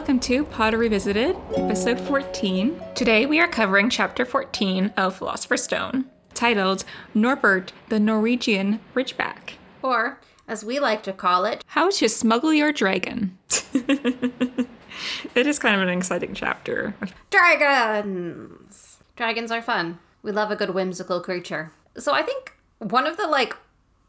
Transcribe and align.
Welcome 0.00 0.20
to 0.20 0.44
Potter 0.44 0.78
Revisited, 0.78 1.36
episode 1.54 2.00
14. 2.00 2.80
Today 2.94 3.26
we 3.26 3.38
are 3.38 3.46
covering 3.46 3.90
chapter 3.90 4.24
14 4.24 4.94
of 4.96 5.16
Philosopher's 5.16 5.62
Stone, 5.62 6.06
titled 6.32 6.84
Norbert 7.12 7.74
the 7.90 8.00
Norwegian 8.00 8.80
Ridgeback. 8.94 9.56
Or, 9.82 10.18
as 10.48 10.64
we 10.64 10.80
like 10.80 11.02
to 11.02 11.12
call 11.12 11.44
it, 11.44 11.62
How 11.66 11.90
to 11.90 12.08
Smuggle 12.08 12.54
Your 12.54 12.72
Dragon. 12.72 13.36
it 13.74 14.66
is 15.34 15.58
kind 15.58 15.76
of 15.76 15.82
an 15.82 15.90
exciting 15.90 16.32
chapter. 16.32 16.94
dragons! 17.28 18.96
Dragons 19.16 19.50
are 19.50 19.60
fun. 19.60 19.98
We 20.22 20.32
love 20.32 20.50
a 20.50 20.56
good 20.56 20.70
whimsical 20.70 21.20
creature. 21.20 21.72
So 21.98 22.14
I 22.14 22.22
think 22.22 22.56
one 22.78 23.06
of 23.06 23.18
the 23.18 23.26
like 23.26 23.54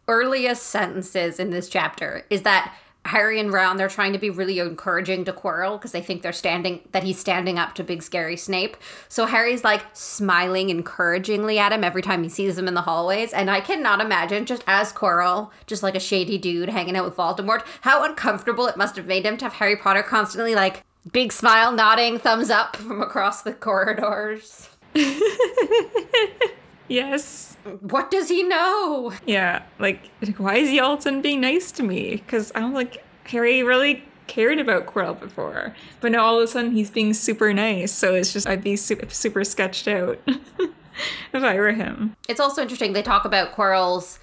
earliest 0.07 0.63
sentences 0.63 1.37
in 1.37 1.49
this 1.49 1.67
chapter 1.67 2.25
is 2.29 2.43
that 2.43 2.77
Harry 3.05 3.39
and 3.39 3.51
Ron 3.51 3.77
they're 3.77 3.89
trying 3.89 4.13
to 4.13 4.19
be 4.19 4.29
really 4.29 4.59
encouraging 4.59 5.25
to 5.25 5.33
Quirrell 5.33 5.77
because 5.77 5.91
they 5.91 6.01
think 6.01 6.21
they're 6.21 6.31
standing 6.31 6.81
that 6.91 7.03
he's 7.03 7.19
standing 7.19 7.57
up 7.57 7.73
to 7.75 7.83
big 7.83 8.03
scary 8.03 8.37
Snape. 8.37 8.77
So 9.09 9.25
Harry's 9.25 9.63
like 9.63 9.83
smiling 9.93 10.69
encouragingly 10.69 11.57
at 11.57 11.71
him 11.71 11.83
every 11.83 12.01
time 12.01 12.23
he 12.23 12.29
sees 12.29 12.57
him 12.57 12.67
in 12.67 12.73
the 12.73 12.81
hallways, 12.81 13.33
and 13.33 13.49
I 13.49 13.59
cannot 13.61 14.01
imagine 14.01 14.45
just 14.45 14.63
as 14.67 14.93
Quirrell, 14.93 15.49
just 15.65 15.83
like 15.83 15.95
a 15.95 15.99
shady 15.99 16.37
dude 16.37 16.69
hanging 16.69 16.95
out 16.95 17.05
with 17.05 17.15
Voldemort, 17.15 17.65
how 17.81 18.03
uncomfortable 18.03 18.67
it 18.67 18.77
must 18.77 18.95
have 18.95 19.07
made 19.07 19.25
him 19.25 19.37
to 19.37 19.45
have 19.45 19.53
Harry 19.53 19.75
Potter 19.75 20.03
constantly 20.03 20.55
like 20.55 20.83
big 21.11 21.31
smile, 21.31 21.71
nodding, 21.71 22.19
thumbs 22.19 22.49
up 22.49 22.75
from 22.75 23.01
across 23.01 23.41
the 23.41 23.53
corridors. 23.53 24.69
Yes. 26.87 27.57
What 27.79 28.11
does 28.11 28.29
he 28.29 28.43
know? 28.43 29.13
Yeah, 29.25 29.63
like, 29.79 30.09
why 30.37 30.55
is 30.55 30.69
he 30.69 30.79
all 30.79 30.93
of 30.93 30.99
a 30.99 31.01
sudden 31.03 31.21
being 31.21 31.41
nice 31.41 31.71
to 31.73 31.83
me? 31.83 32.11
Because 32.17 32.51
I 32.53 32.59
don't 32.59 32.73
like 32.73 33.03
Harry 33.25 33.63
really 33.63 34.03
cared 34.27 34.59
about 34.59 34.85
Quirrell 34.85 35.19
before, 35.19 35.75
but 35.99 36.11
now 36.11 36.23
all 36.23 36.37
of 36.37 36.43
a 36.43 36.47
sudden 36.47 36.71
he's 36.71 36.89
being 36.89 37.13
super 37.13 37.53
nice. 37.53 37.91
So 37.91 38.13
it's 38.13 38.33
just 38.33 38.47
I'd 38.47 38.63
be 38.63 38.75
super, 38.75 39.09
super 39.09 39.43
sketched 39.43 39.87
out 39.87 40.19
if 40.27 41.43
I 41.43 41.55
were 41.55 41.71
him. 41.71 42.15
It's 42.27 42.39
also 42.39 42.61
interesting. 42.61 42.93
They 42.93 43.01
talk 43.01 43.25
about 43.25 43.53
Quirrell's 43.53 44.19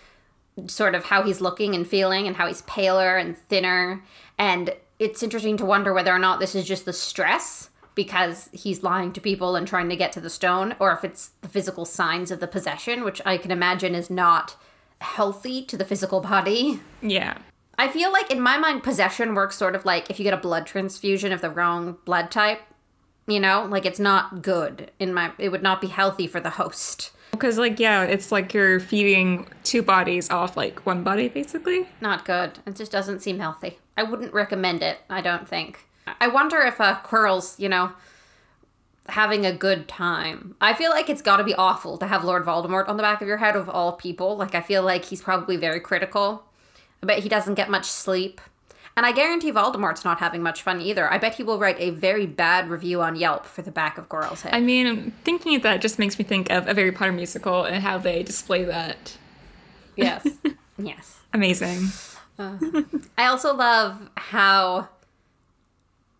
sort 0.66 0.94
of 0.94 1.04
how 1.04 1.22
he's 1.22 1.40
looking 1.40 1.74
and 1.74 1.86
feeling 1.86 2.26
and 2.26 2.36
how 2.36 2.46
he's 2.46 2.62
paler 2.62 3.16
and 3.16 3.36
thinner. 3.36 4.02
And 4.38 4.74
it's 4.98 5.22
interesting 5.22 5.56
to 5.58 5.64
wonder 5.64 5.92
whether 5.92 6.12
or 6.12 6.18
not 6.18 6.40
this 6.40 6.54
is 6.54 6.64
just 6.64 6.84
the 6.84 6.92
stress 6.92 7.70
because 7.98 8.48
he's 8.52 8.84
lying 8.84 9.12
to 9.12 9.20
people 9.20 9.56
and 9.56 9.66
trying 9.66 9.88
to 9.88 9.96
get 9.96 10.12
to 10.12 10.20
the 10.20 10.30
stone, 10.30 10.76
or 10.78 10.92
if 10.92 11.02
it's 11.02 11.32
the 11.40 11.48
physical 11.48 11.84
signs 11.84 12.30
of 12.30 12.38
the 12.38 12.46
possession, 12.46 13.02
which 13.02 13.20
I 13.26 13.38
can 13.38 13.50
imagine 13.50 13.92
is 13.96 14.08
not 14.08 14.54
healthy 15.00 15.64
to 15.64 15.76
the 15.76 15.84
physical 15.84 16.20
body. 16.20 16.78
Yeah. 17.02 17.38
I 17.76 17.88
feel 17.88 18.12
like 18.12 18.30
in 18.30 18.40
my 18.40 18.56
mind, 18.56 18.84
possession 18.84 19.34
works 19.34 19.56
sort 19.56 19.74
of 19.74 19.84
like 19.84 20.10
if 20.10 20.20
you 20.20 20.22
get 20.22 20.32
a 20.32 20.36
blood 20.36 20.64
transfusion 20.64 21.32
of 21.32 21.40
the 21.40 21.50
wrong 21.50 21.96
blood 22.04 22.30
type. 22.30 22.60
You 23.26 23.40
know, 23.40 23.66
like 23.68 23.84
it's 23.84 23.98
not 23.98 24.42
good 24.42 24.92
in 25.00 25.12
my. 25.12 25.32
It 25.36 25.48
would 25.48 25.64
not 25.64 25.80
be 25.80 25.88
healthy 25.88 26.28
for 26.28 26.38
the 26.38 26.50
host. 26.50 27.10
Because, 27.32 27.58
like, 27.58 27.80
yeah, 27.80 28.04
it's 28.04 28.30
like 28.30 28.54
you're 28.54 28.78
feeding 28.78 29.48
two 29.64 29.82
bodies 29.82 30.30
off, 30.30 30.56
like, 30.56 30.86
one 30.86 31.02
body, 31.02 31.28
basically. 31.28 31.86
Not 32.00 32.24
good. 32.24 32.60
It 32.64 32.76
just 32.76 32.90
doesn't 32.90 33.20
seem 33.20 33.38
healthy. 33.38 33.78
I 33.98 34.04
wouldn't 34.04 34.32
recommend 34.32 34.82
it. 34.82 35.00
I 35.10 35.20
don't 35.20 35.46
think. 35.46 35.87
I 36.20 36.28
wonder 36.28 36.58
if 36.60 36.80
uh, 36.80 36.98
Quirrell's, 37.02 37.58
you 37.58 37.68
know, 37.68 37.92
having 39.08 39.46
a 39.46 39.52
good 39.52 39.88
time. 39.88 40.54
I 40.60 40.74
feel 40.74 40.90
like 40.90 41.08
it's 41.08 41.22
got 41.22 41.38
to 41.38 41.44
be 41.44 41.54
awful 41.54 41.98
to 41.98 42.06
have 42.06 42.24
Lord 42.24 42.44
Voldemort 42.44 42.88
on 42.88 42.96
the 42.96 43.02
back 43.02 43.22
of 43.22 43.28
your 43.28 43.38
head 43.38 43.56
of 43.56 43.68
all 43.68 43.92
people. 43.92 44.36
Like, 44.36 44.54
I 44.54 44.60
feel 44.60 44.82
like 44.82 45.06
he's 45.06 45.22
probably 45.22 45.56
very 45.56 45.80
critical. 45.80 46.44
I 47.02 47.06
bet 47.06 47.20
he 47.20 47.28
doesn't 47.28 47.54
get 47.54 47.70
much 47.70 47.86
sleep. 47.86 48.40
And 48.96 49.06
I 49.06 49.12
guarantee 49.12 49.52
Voldemort's 49.52 50.04
not 50.04 50.18
having 50.18 50.42
much 50.42 50.62
fun 50.62 50.80
either. 50.80 51.10
I 51.10 51.18
bet 51.18 51.36
he 51.36 51.44
will 51.44 51.58
write 51.58 51.76
a 51.78 51.90
very 51.90 52.26
bad 52.26 52.68
review 52.68 53.00
on 53.00 53.14
Yelp 53.14 53.46
for 53.46 53.62
the 53.62 53.70
back 53.70 53.96
of 53.96 54.08
Quirrell's 54.08 54.42
head. 54.42 54.52
I 54.52 54.60
mean, 54.60 55.12
thinking 55.22 55.54
of 55.54 55.62
that 55.62 55.80
just 55.80 56.00
makes 56.00 56.18
me 56.18 56.24
think 56.24 56.50
of 56.50 56.66
a 56.66 56.74
Harry 56.74 56.90
Potter 56.90 57.12
musical 57.12 57.62
and 57.62 57.82
how 57.82 57.98
they 57.98 58.24
display 58.24 58.64
that. 58.64 59.16
yes. 59.94 60.26
yes. 60.78 61.20
Amazing. 61.32 61.86
I 62.38 63.26
also 63.26 63.54
love 63.54 64.10
how 64.16 64.88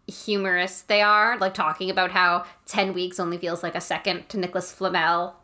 humorous 0.09 0.83
they 0.83 1.03
are, 1.03 1.39
like 1.39 1.55
talking 1.55 1.91
about 1.91 2.11
how 2.13 2.45
10 2.67 2.95
weeks 2.95 3.21
only 3.21 3.39
feels 3.39 3.63
like 3.63 3.75
a 3.75 3.81
second 3.81 4.29
to 4.31 4.39
Nicholas 4.39 4.73
Flamel. 4.73 5.37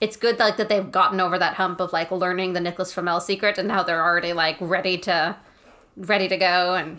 It's 0.00 0.16
good 0.16 0.38
like 0.38 0.56
that 0.56 0.68
they've 0.68 0.90
gotten 0.90 1.20
over 1.20 1.38
that 1.38 1.54
hump 1.54 1.80
of 1.80 1.92
like 1.92 2.10
learning 2.10 2.52
the 2.52 2.60
Nicholas 2.60 2.92
Flamel 2.92 3.20
secret 3.20 3.58
and 3.58 3.70
how 3.70 3.82
they're 3.82 4.02
already 4.02 4.32
like 4.32 4.56
ready 4.60 4.96
to 4.98 5.36
ready 5.96 6.28
to 6.28 6.36
go 6.36 6.74
and 6.74 6.98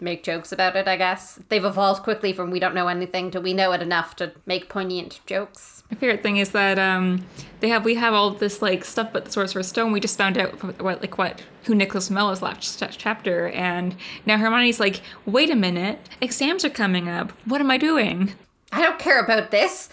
make 0.00 0.22
jokes 0.22 0.52
about 0.52 0.76
it, 0.76 0.88
I 0.88 0.96
guess. 0.96 1.38
They've 1.48 1.64
evolved 1.64 2.02
quickly 2.02 2.32
from 2.32 2.50
we 2.50 2.60
don't 2.60 2.74
know 2.74 2.88
anything 2.88 3.30
to 3.32 3.40
we 3.40 3.54
know 3.54 3.72
it 3.72 3.82
enough 3.82 4.16
to 4.16 4.32
make 4.46 4.68
poignant 4.68 5.20
jokes. 5.26 5.82
My 5.90 5.96
favorite 5.96 6.22
thing 6.22 6.36
is 6.36 6.50
that 6.50 6.78
um, 6.78 7.26
they 7.60 7.68
have 7.68 7.84
we 7.84 7.94
have 7.94 8.14
all 8.14 8.30
this 8.30 8.60
like 8.62 8.84
stuff 8.84 9.10
about 9.10 9.24
the 9.24 9.32
Sorcerer's 9.32 9.68
Stone. 9.68 9.92
We 9.92 10.00
just 10.00 10.18
found 10.18 10.38
out 10.38 10.80
what 10.82 11.00
like 11.00 11.18
what 11.18 11.42
who 11.64 11.74
Nicholas 11.74 12.10
is 12.10 12.42
last 12.42 12.78
ch- 12.78 12.98
chapter, 12.98 13.48
and 13.48 13.96
now 14.26 14.36
Hermione's 14.36 14.80
like, 14.80 15.00
wait 15.26 15.50
a 15.50 15.56
minute, 15.56 15.98
exams 16.20 16.64
are 16.64 16.70
coming 16.70 17.08
up. 17.08 17.32
What 17.46 17.60
am 17.60 17.70
I 17.70 17.78
doing? 17.78 18.34
I 18.72 18.82
don't 18.82 18.98
care 18.98 19.20
about 19.20 19.50
this. 19.50 19.88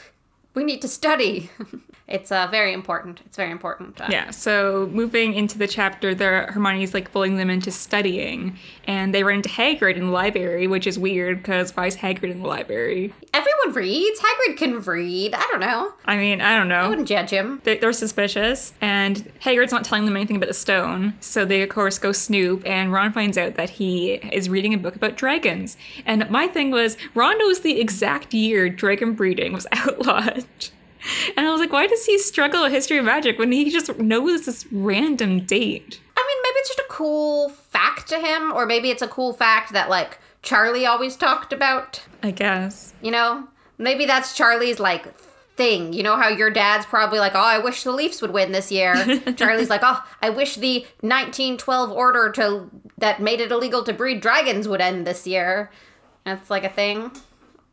We 0.54 0.64
need 0.66 0.82
to 0.82 0.88
study. 0.90 1.50
it's 2.08 2.30
uh, 2.32 2.48
very 2.52 2.74
important. 2.74 3.22
It's 3.26 3.38
very 3.38 3.52
important. 3.52 4.02
Uh, 4.02 4.08
Yeah. 4.10 4.32
So 4.32 4.90
moving 4.92 5.34
into 5.34 5.58
the 5.58 5.68
chapter, 5.68 6.14
there 6.14 6.48
Hermione's 6.52 6.94
like 6.94 7.12
bullying 7.14 7.38
them 7.38 7.50
into 7.50 7.72
studying, 7.72 8.58
and 8.86 9.14
they 9.14 9.24
run 9.24 9.36
into 9.38 9.50
Hagrid 9.50 9.96
in 9.96 10.08
the 10.08 10.12
library, 10.12 10.68
which 10.68 10.86
is 10.88 11.00
weird 11.00 11.38
because 11.38 11.76
why 11.78 11.88
is 11.88 11.96
Hagrid 11.98 12.32
in 12.32 12.42
the 12.42 12.48
library? 12.48 13.14
Everyone 13.34 13.74
reads. 13.74 14.20
Hagrid 14.20 14.58
can 14.58 14.82
read. 14.82 15.34
I 15.34 15.48
don't 15.52 15.62
know. 15.62 15.94
I 16.06 16.18
mean, 16.18 16.42
I 16.42 16.58
don't 16.58 16.68
know. 16.68 16.82
I 16.82 16.90
wouldn't 16.90 17.08
judge 17.08 17.30
him. 17.30 17.62
they- 17.64 17.78
they're 17.78 17.94
suspicious, 17.94 18.74
and 18.82 19.32
Hagrid's 19.42 19.72
not 19.72 19.86
telling 19.86 20.04
them 20.04 20.18
anything 20.18 20.36
about 20.36 20.50
the 20.50 20.54
stone. 20.54 21.14
So 21.22 21.46
they, 21.46 21.62
of 21.62 21.70
course, 21.70 21.98
go 21.98 22.12
snoop, 22.12 22.64
and 22.66 22.92
Ron 22.92 23.14
finds 23.14 23.38
out 23.38 23.56
that 23.56 23.70
he 23.72 24.16
is 24.34 24.50
reading 24.50 24.74
a 24.74 24.78
book 24.78 24.98
about 24.98 25.16
dragons. 25.16 25.78
And 26.06 26.30
my 26.30 26.48
thing 26.48 26.72
was, 26.72 26.98
Ron 27.16 27.38
knows 27.38 27.62
the 27.62 27.80
exact 27.80 28.34
year 28.34 28.68
dragon 28.68 29.14
breeding 29.14 29.54
was 29.54 29.66
outlawed. 29.72 30.41
And 31.36 31.48
I 31.48 31.52
was 31.52 31.60
like, 31.60 31.72
why 31.72 31.88
does 31.88 32.06
he 32.06 32.18
struggle 32.20 32.62
with 32.64 32.72
history 32.72 32.98
of 32.98 33.06
magic 33.06 33.40
when 33.40 33.52
he 33.52 33.70
just 33.72 33.98
knows 33.98 34.46
this 34.46 34.68
random 34.72 35.46
date? 35.46 36.00
I 36.16 36.28
mean, 36.28 36.38
maybe 36.44 36.60
it's 36.60 36.70
just 36.70 36.80
a 36.80 36.86
cool 36.90 37.50
fact 37.50 38.08
to 38.10 38.20
him, 38.20 38.52
or 38.54 38.66
maybe 38.66 38.92
it's 38.92 39.02
a 39.02 39.08
cool 39.08 39.34
fact 39.34 39.74
that 39.74 39.90
like 39.90 40.20
Charlie 40.44 40.86
always 40.86 41.16
talked 41.16 41.54
about. 41.54 42.04
I 42.22 42.32
guess. 42.32 42.94
You 43.02 43.12
know, 43.12 43.48
maybe 43.78 44.06
that's 44.06 44.36
Charlie's 44.36 44.80
like 44.80 45.18
thing. 45.56 45.94
You 45.94 46.04
know 46.04 46.18
how 46.18 46.30
your 46.30 46.50
dad's 46.50 46.86
probably 46.86 47.20
like, 47.20 47.34
"Oh, 47.36 47.40
I 47.40 47.60
wish 47.60 47.84
the 47.84 47.92
Leafs 47.92 48.22
would 48.22 48.32
win 48.32 48.52
this 48.52 48.72
year." 48.72 48.94
Charlie's 49.36 49.70
like, 49.70 49.82
"Oh, 49.84 50.04
I 50.22 50.30
wish 50.30 50.56
the 50.56 50.82
1912 51.02 51.92
order 51.92 52.32
to 52.34 52.70
that 52.98 53.22
made 53.22 53.42
it 53.42 53.52
illegal 53.52 53.84
to 53.84 53.94
breed 53.94 54.22
dragons 54.22 54.68
would 54.68 54.82
end 54.82 55.06
this 55.08 55.26
year." 55.26 55.72
That's 56.26 56.50
like 56.50 56.64
a 56.64 56.70
thing. 56.70 57.12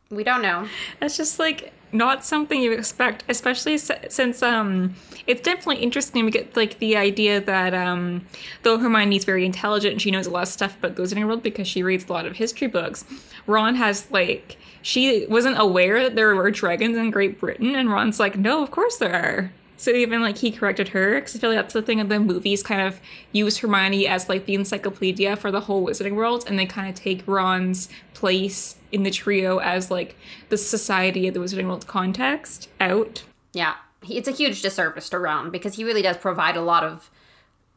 We 0.09 0.23
don't 0.23 0.41
know. 0.41 0.67
That's 0.99 1.17
just 1.17 1.37
like 1.37 1.73
not 1.91 2.23
something 2.23 2.61
you 2.61 2.71
expect, 2.71 3.23
especially 3.27 3.77
since 3.77 4.43
um, 4.43 4.95
it's 5.27 5.41
definitely 5.41 5.83
interesting 5.83 6.25
to 6.25 6.31
get 6.31 6.55
like 6.55 6.79
the 6.79 6.95
idea 6.97 7.41
that 7.41 7.73
um, 7.73 8.25
though 8.63 8.77
Hermione's 8.77 9.25
very 9.25 9.45
intelligent 9.45 9.93
and 9.93 10.01
she 10.01 10.11
knows 10.11 10.27
a 10.27 10.31
lot 10.31 10.43
of 10.43 10.49
stuff 10.49 10.77
about 10.77 10.95
the 10.95 11.03
Wizarding 11.03 11.25
World 11.25 11.43
because 11.43 11.67
she 11.67 11.83
reads 11.83 12.07
a 12.09 12.13
lot 12.13 12.25
of 12.25 12.37
history 12.37 12.67
books, 12.67 13.05
Ron 13.47 13.75
has 13.75 14.09
like 14.11 14.57
she 14.81 15.25
wasn't 15.27 15.59
aware 15.59 16.03
that 16.03 16.15
there 16.15 16.35
were 16.35 16.51
dragons 16.51 16.97
in 16.97 17.11
Great 17.11 17.39
Britain, 17.39 17.75
and 17.75 17.91
Ron's 17.91 18.19
like, 18.19 18.37
no, 18.37 18.63
of 18.63 18.71
course 18.71 18.97
there 18.97 19.13
are. 19.13 19.51
So 19.79 19.91
even 19.91 20.21
like 20.21 20.37
he 20.37 20.51
corrected 20.51 20.89
her 20.89 21.15
because 21.15 21.37
I 21.37 21.39
feel 21.39 21.51
like 21.51 21.59
that's 21.59 21.73
the 21.73 21.81
thing 21.81 22.01
of 22.01 22.09
the 22.09 22.19
movies 22.19 22.61
kind 22.61 22.81
of 22.81 22.99
use 23.31 23.59
Hermione 23.59 24.07
as 24.07 24.27
like 24.27 24.45
the 24.45 24.53
encyclopedia 24.53 25.37
for 25.37 25.51
the 25.51 25.61
whole 25.61 25.87
Wizarding 25.87 26.15
World, 26.15 26.43
and 26.45 26.59
they 26.59 26.65
kind 26.65 26.89
of 26.89 26.95
take 26.95 27.23
Ron's 27.25 27.87
place 28.13 28.75
in 28.91 29.03
the 29.03 29.09
trio 29.09 29.59
as 29.59 29.89
like 29.89 30.17
the 30.49 30.57
society 30.57 31.29
of 31.29 31.33
the 31.33 31.39
Wizarding 31.39 31.67
World 31.67 31.87
context 31.87 32.67
out. 32.81 33.23
Yeah, 33.53 33.75
it's 34.07 34.27
a 34.27 34.31
huge 34.31 34.61
disservice 34.61 35.07
to 35.09 35.19
Ron 35.19 35.49
because 35.49 35.75
he 35.75 35.85
really 35.85 36.01
does 36.01 36.17
provide 36.17 36.57
a 36.57 36.61
lot 36.61 36.83
of 36.83 37.09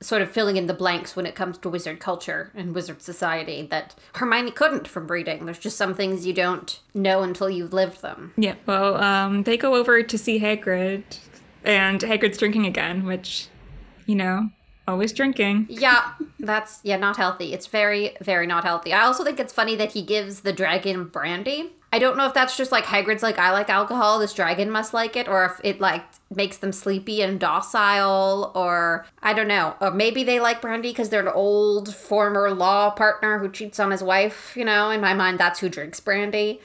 sort 0.01 0.23
of 0.23 0.31
filling 0.33 0.57
in 0.57 0.67
the 0.67 0.75
blanks 0.75 1.15
when 1.15 1.27
it 1.27 1.37
comes 1.37 1.57
to 1.59 1.69
wizard 1.69 2.01
culture 2.01 2.51
and 2.57 2.75
wizard 2.75 3.01
society 3.01 3.69
that 3.71 3.95
Hermione 4.15 4.51
couldn't 4.51 4.89
from 4.89 5.07
breeding. 5.07 5.45
There's 5.45 5.61
just 5.61 5.77
some 5.77 5.95
things 5.95 6.27
you 6.27 6.33
don't 6.33 6.81
know 6.93 7.23
until 7.23 7.49
you've 7.49 7.73
lived 7.73 8.03
them. 8.03 8.33
Yeah, 8.37 8.57
well, 8.67 8.97
um, 8.97 9.45
they 9.45 9.57
go 9.57 9.77
over 9.77 10.03
to 10.03 10.19
see 10.19 10.41
Hagrid, 10.41 11.05
and 11.65 12.01
Hagrid's 12.01 12.39
drinking 12.39 12.67
again, 12.67 13.05
which, 13.05 13.49
you 14.07 14.15
know, 14.15 14.51
always 14.87 15.13
drinking. 15.13 15.67
Yeah, 15.69 16.13
that's 16.39 16.81
yeah, 16.83 16.97
not 16.97 17.17
healthy. 17.17 17.53
It's 17.53 17.67
very 17.67 18.17
very 18.21 18.47
not 18.47 18.65
healthy. 18.65 18.93
I 18.93 19.03
also 19.03 19.25
think 19.25 19.39
it's 19.39 19.53
funny 19.53 19.77
that 19.77 19.93
he 19.93 20.03
gives 20.03 20.41
the 20.41 20.53
dragon 20.53 21.05
brandy. 21.05 21.73
I 21.95 21.99
don't 21.99 22.17
know 22.17 22.27
if 22.27 22.33
that's 22.33 22.57
just 22.57 22.73
like 22.73 22.85
Hagrid's 22.85 23.23
like, 23.23 23.39
I 23.39 23.53
like 23.53 23.69
alcohol, 23.69 24.19
this 24.19 24.33
dragon 24.33 24.71
must 24.71 24.95
like 24.95 25.15
it, 25.15 25.29
or 25.29 25.45
if 25.45 25.61
it 25.63 25.79
like 25.79 26.03
makes 26.35 26.57
them 26.57 26.73
sleepy 26.73 27.21
and 27.21 27.39
docile, 27.39 28.51
or 28.55 29.05
I 29.23 29.35
don't 29.35 29.49
know. 29.49 29.75
Or 29.79 29.91
maybe 29.91 30.25
they 30.25 30.41
like 30.41 30.63
brandy 30.63 30.89
because 30.89 31.11
they're 31.11 31.21
an 31.21 31.29
old 31.29 31.95
former 31.95 32.51
law 32.51 32.91
partner 32.91 33.39
who 33.39 33.51
cheats 33.51 33.79
on 33.79 33.91
his 33.91 34.03
wife, 34.03 34.55
you 34.57 34.65
know? 34.65 34.89
In 34.89 35.03
my 35.03 35.13
mind, 35.13 35.39
that's 35.39 35.61
who 35.61 35.69
drinks 35.69 36.01
brandy. 36.01 36.61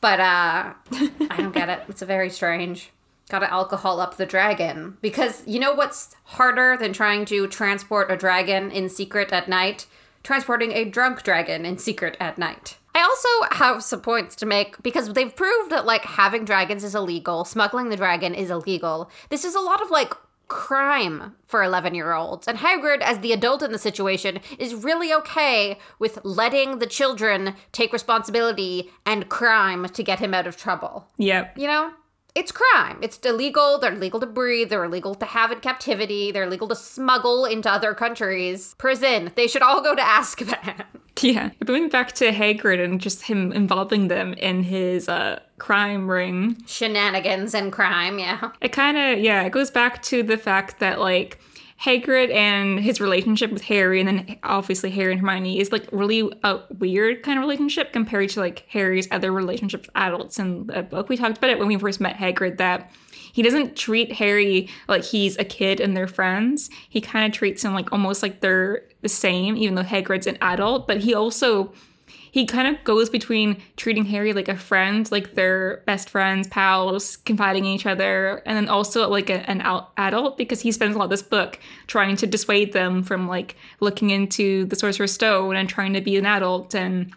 But 0.00 0.18
uh 0.18 0.72
I 0.92 1.36
don't 1.36 1.54
get 1.54 1.68
it. 1.68 1.82
It's 1.88 2.00
a 2.00 2.06
very 2.06 2.30
strange. 2.30 2.90
Gotta 3.30 3.50
alcohol 3.50 4.00
up 4.00 4.16
the 4.16 4.26
dragon. 4.26 4.98
Because 5.00 5.46
you 5.46 5.58
know 5.58 5.72
what's 5.72 6.14
harder 6.24 6.76
than 6.76 6.92
trying 6.92 7.24
to 7.26 7.46
transport 7.46 8.10
a 8.10 8.16
dragon 8.16 8.70
in 8.70 8.88
secret 8.88 9.32
at 9.32 9.48
night? 9.48 9.86
Transporting 10.22 10.72
a 10.72 10.84
drunk 10.84 11.22
dragon 11.22 11.64
in 11.64 11.78
secret 11.78 12.16
at 12.20 12.36
night. 12.36 12.76
I 12.94 13.02
also 13.02 13.54
have 13.54 13.82
some 13.82 14.00
points 14.00 14.34
to 14.36 14.46
make 14.46 14.82
because 14.82 15.12
they've 15.12 15.34
proved 15.34 15.70
that 15.70 15.86
like 15.86 16.04
having 16.04 16.44
dragons 16.44 16.84
is 16.84 16.94
illegal, 16.94 17.44
smuggling 17.44 17.88
the 17.88 17.96
dragon 17.96 18.34
is 18.34 18.50
illegal. 18.50 19.10
This 19.28 19.44
is 19.44 19.54
a 19.54 19.60
lot 19.60 19.80
of 19.80 19.90
like 19.90 20.12
crime 20.48 21.36
for 21.46 21.62
11 21.62 21.94
year 21.94 22.12
olds. 22.12 22.46
And 22.46 22.58
Hagrid, 22.58 23.00
as 23.00 23.20
the 23.20 23.32
adult 23.32 23.62
in 23.62 23.72
the 23.72 23.78
situation, 23.78 24.40
is 24.58 24.74
really 24.74 25.14
okay 25.14 25.78
with 25.98 26.18
letting 26.24 26.80
the 26.80 26.86
children 26.86 27.54
take 27.72 27.92
responsibility 27.92 28.90
and 29.06 29.28
crime 29.28 29.88
to 29.88 30.02
get 30.02 30.18
him 30.18 30.34
out 30.34 30.46
of 30.48 30.56
trouble. 30.56 31.06
Yep. 31.16 31.56
You 31.56 31.68
know? 31.68 31.92
It's 32.34 32.52
crime. 32.52 32.98
It's 33.02 33.18
illegal. 33.18 33.78
They're 33.78 33.92
illegal 33.92 34.20
to 34.20 34.26
breed. 34.26 34.70
They're 34.70 34.84
illegal 34.84 35.14
to 35.16 35.26
have 35.26 35.50
in 35.50 35.60
captivity. 35.60 36.30
They're 36.30 36.44
illegal 36.44 36.68
to 36.68 36.76
smuggle 36.76 37.44
into 37.44 37.70
other 37.70 37.94
countries. 37.94 38.74
Prison. 38.78 39.32
They 39.34 39.46
should 39.46 39.62
all 39.62 39.82
go 39.82 39.94
to 39.94 40.02
Azkaban. 40.02 40.84
Yeah. 41.22 41.50
Going 41.62 41.90
back 41.90 42.12
to 42.12 42.30
Hagrid 42.32 42.82
and 42.82 42.98
just 42.98 43.22
him 43.22 43.52
involving 43.52 44.08
them 44.08 44.32
in 44.34 44.62
his 44.62 45.06
uh, 45.06 45.40
crime 45.58 46.08
ring. 46.10 46.56
Shenanigans 46.66 47.52
and 47.52 47.70
crime, 47.70 48.18
yeah. 48.18 48.52
It 48.62 48.72
kind 48.72 48.96
of, 48.96 49.18
yeah, 49.18 49.42
it 49.42 49.50
goes 49.52 49.70
back 49.70 50.00
to 50.04 50.22
the 50.22 50.38
fact 50.38 50.78
that, 50.80 50.98
like, 50.98 51.38
Hagrid 51.82 52.30
and 52.32 52.78
his 52.78 53.00
relationship 53.00 53.50
with 53.50 53.62
Harry, 53.62 54.00
and 54.00 54.08
then 54.08 54.38
obviously 54.42 54.90
Harry 54.90 55.12
and 55.12 55.20
Hermione, 55.20 55.58
is 55.58 55.72
like 55.72 55.88
really 55.92 56.30
a 56.44 56.60
weird 56.78 57.22
kind 57.22 57.38
of 57.38 57.42
relationship 57.42 57.92
compared 57.92 58.28
to 58.30 58.40
like 58.40 58.66
Harry's 58.68 59.08
other 59.10 59.32
relationships 59.32 59.86
with 59.86 59.96
adults 59.96 60.38
in 60.38 60.66
the 60.66 60.82
book. 60.82 61.08
We 61.08 61.16
talked 61.16 61.38
about 61.38 61.50
it 61.50 61.58
when 61.58 61.68
we 61.68 61.78
first 61.78 62.00
met 62.00 62.16
Hagrid 62.16 62.58
that 62.58 62.90
he 63.32 63.42
doesn't 63.42 63.76
treat 63.76 64.12
Harry 64.12 64.68
like 64.88 65.04
he's 65.04 65.38
a 65.38 65.44
kid 65.44 65.80
and 65.80 65.96
they're 65.96 66.08
friends. 66.08 66.68
He 66.88 67.00
kind 67.00 67.32
of 67.32 67.36
treats 67.36 67.64
him 67.64 67.72
like 67.72 67.92
almost 67.92 68.22
like 68.22 68.40
they're 68.40 68.82
the 69.02 69.08
same, 69.08 69.56
even 69.56 69.74
though 69.74 69.82
Hagrid's 69.82 70.26
an 70.26 70.36
adult. 70.42 70.86
But 70.86 70.98
he 70.98 71.14
also 71.14 71.72
he 72.30 72.46
kind 72.46 72.68
of 72.68 72.82
goes 72.84 73.10
between 73.10 73.62
treating 73.76 74.04
Harry 74.06 74.32
like 74.32 74.48
a 74.48 74.56
friend, 74.56 75.10
like 75.10 75.34
they're 75.34 75.82
best 75.86 76.08
friends, 76.08 76.48
pals, 76.48 77.16
confiding 77.16 77.64
in 77.64 77.72
each 77.72 77.86
other, 77.86 78.42
and 78.46 78.56
then 78.56 78.68
also 78.68 79.08
like 79.08 79.30
a, 79.30 79.48
an 79.50 79.60
adult 79.96 80.38
because 80.38 80.60
he 80.60 80.72
spends 80.72 80.94
a 80.94 80.98
lot 80.98 81.04
of 81.04 81.10
this 81.10 81.22
book 81.22 81.58
trying 81.86 82.16
to 82.16 82.26
dissuade 82.26 82.72
them 82.72 83.02
from 83.02 83.28
like 83.28 83.56
looking 83.80 84.10
into 84.10 84.64
the 84.66 84.76
Sorcerer's 84.76 85.12
Stone 85.12 85.56
and 85.56 85.68
trying 85.68 85.92
to 85.92 86.00
be 86.00 86.16
an 86.16 86.26
adult 86.26 86.74
and 86.74 87.12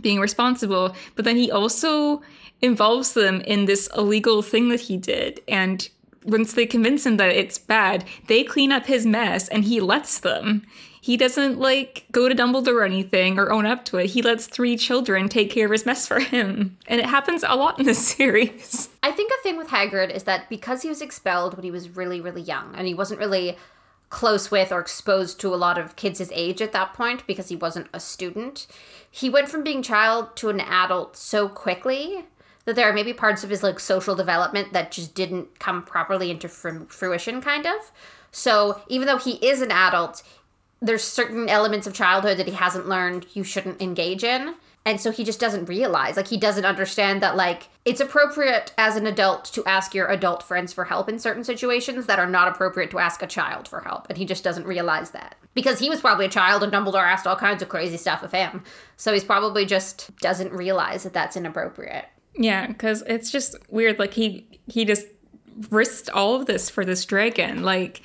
being 0.00 0.20
responsible. 0.20 0.94
But 1.14 1.24
then 1.24 1.36
he 1.36 1.50
also 1.50 2.22
involves 2.62 3.14
them 3.14 3.40
in 3.42 3.66
this 3.66 3.88
illegal 3.96 4.42
thing 4.42 4.70
that 4.70 4.80
he 4.80 4.96
did 4.96 5.40
and 5.46 5.88
once 6.26 6.54
they 6.54 6.66
convince 6.66 7.06
him 7.06 7.16
that 7.18 7.30
it's 7.30 7.58
bad, 7.58 8.04
they 8.26 8.42
clean 8.42 8.72
up 8.72 8.86
his 8.86 9.06
mess 9.06 9.48
and 9.48 9.64
he 9.64 9.80
lets 9.80 10.18
them. 10.18 10.66
He 11.06 11.16
doesn't 11.16 11.60
like 11.60 12.04
go 12.10 12.28
to 12.28 12.34
Dumbledore 12.34 12.80
or 12.80 12.84
anything 12.84 13.38
or 13.38 13.52
own 13.52 13.64
up 13.64 13.84
to 13.84 13.98
it. 13.98 14.06
He 14.06 14.22
lets 14.22 14.48
three 14.48 14.76
children 14.76 15.28
take 15.28 15.52
care 15.52 15.66
of 15.66 15.70
his 15.70 15.86
mess 15.86 16.04
for 16.04 16.18
him. 16.18 16.76
And 16.88 17.00
it 17.00 17.06
happens 17.06 17.44
a 17.46 17.54
lot 17.54 17.78
in 17.78 17.86
this 17.86 18.04
series. 18.16 18.88
I 19.04 19.12
think 19.12 19.30
a 19.30 19.40
thing 19.44 19.56
with 19.56 19.68
Hagrid 19.68 20.12
is 20.12 20.24
that 20.24 20.48
because 20.48 20.82
he 20.82 20.88
was 20.88 21.00
expelled 21.00 21.54
when 21.54 21.62
he 21.62 21.70
was 21.70 21.90
really, 21.90 22.20
really 22.20 22.42
young 22.42 22.74
and 22.74 22.88
he 22.88 22.92
wasn't 22.92 23.20
really 23.20 23.56
close 24.10 24.50
with 24.50 24.72
or 24.72 24.80
exposed 24.80 25.38
to 25.38 25.54
a 25.54 25.56
lot 25.56 25.78
of 25.78 25.94
kids 25.94 26.18
his 26.18 26.32
age 26.34 26.60
at 26.60 26.72
that 26.72 26.92
point 26.92 27.24
because 27.28 27.50
he 27.50 27.54
wasn't 27.54 27.86
a 27.94 28.00
student, 28.00 28.66
he 29.08 29.30
went 29.30 29.48
from 29.48 29.62
being 29.62 29.84
child 29.84 30.34
to 30.34 30.48
an 30.48 30.58
adult 30.58 31.16
so 31.16 31.48
quickly 31.48 32.24
that 32.64 32.74
there 32.74 32.90
are 32.90 32.92
maybe 32.92 33.12
parts 33.12 33.44
of 33.44 33.50
his 33.50 33.62
like 33.62 33.78
social 33.78 34.16
development 34.16 34.72
that 34.72 34.90
just 34.90 35.14
didn't 35.14 35.60
come 35.60 35.84
properly 35.84 36.32
into 36.32 36.48
fruition 36.48 37.40
kind 37.40 37.64
of. 37.64 37.92
So 38.32 38.82
even 38.88 39.06
though 39.06 39.18
he 39.18 39.34
is 39.34 39.62
an 39.62 39.70
adult, 39.70 40.24
there's 40.80 41.02
certain 41.02 41.48
elements 41.48 41.86
of 41.86 41.94
childhood 41.94 42.38
that 42.38 42.46
he 42.46 42.54
hasn't 42.54 42.88
learned 42.88 43.26
you 43.34 43.42
shouldn't 43.44 43.80
engage 43.80 44.24
in. 44.24 44.54
And 44.84 45.00
so 45.00 45.10
he 45.10 45.24
just 45.24 45.40
doesn't 45.40 45.68
realize 45.68 46.16
like 46.16 46.28
he 46.28 46.36
doesn't 46.36 46.64
understand 46.64 47.20
that 47.20 47.34
like 47.34 47.68
it's 47.84 48.00
appropriate 48.00 48.72
as 48.78 48.94
an 48.94 49.04
adult 49.04 49.46
to 49.46 49.64
ask 49.64 49.94
your 49.94 50.06
adult 50.06 50.44
friends 50.44 50.72
for 50.72 50.84
help 50.84 51.08
in 51.08 51.18
certain 51.18 51.42
situations 51.42 52.06
that 52.06 52.20
are 52.20 52.30
not 52.30 52.46
appropriate 52.46 52.92
to 52.92 53.00
ask 53.00 53.20
a 53.20 53.26
child 53.26 53.66
for 53.66 53.80
help. 53.80 54.06
And 54.08 54.16
he 54.16 54.24
just 54.24 54.44
doesn't 54.44 54.64
realize 54.64 55.10
that. 55.10 55.34
Because 55.54 55.80
he 55.80 55.88
was 55.88 56.00
probably 56.00 56.26
a 56.26 56.30
child 56.30 56.62
and 56.62 56.72
dumbledore 56.72 57.02
asked 57.02 57.26
all 57.26 57.34
kinds 57.34 57.62
of 57.62 57.68
crazy 57.68 57.96
stuff 57.96 58.22
of 58.22 58.30
him. 58.30 58.62
So 58.96 59.12
he's 59.12 59.24
probably 59.24 59.66
just 59.66 60.16
doesn't 60.18 60.52
realize 60.52 61.02
that 61.02 61.12
that's 61.12 61.36
inappropriate. 61.36 62.04
Yeah 62.38 62.68
because 62.68 63.02
it's 63.08 63.32
just 63.32 63.56
weird 63.68 63.98
like 63.98 64.14
he 64.14 64.46
he 64.68 64.84
just 64.84 65.08
risked 65.70 66.10
all 66.10 66.36
of 66.36 66.46
this 66.46 66.70
for 66.70 66.84
this 66.84 67.04
dragon. 67.04 67.64
Like 67.64 68.02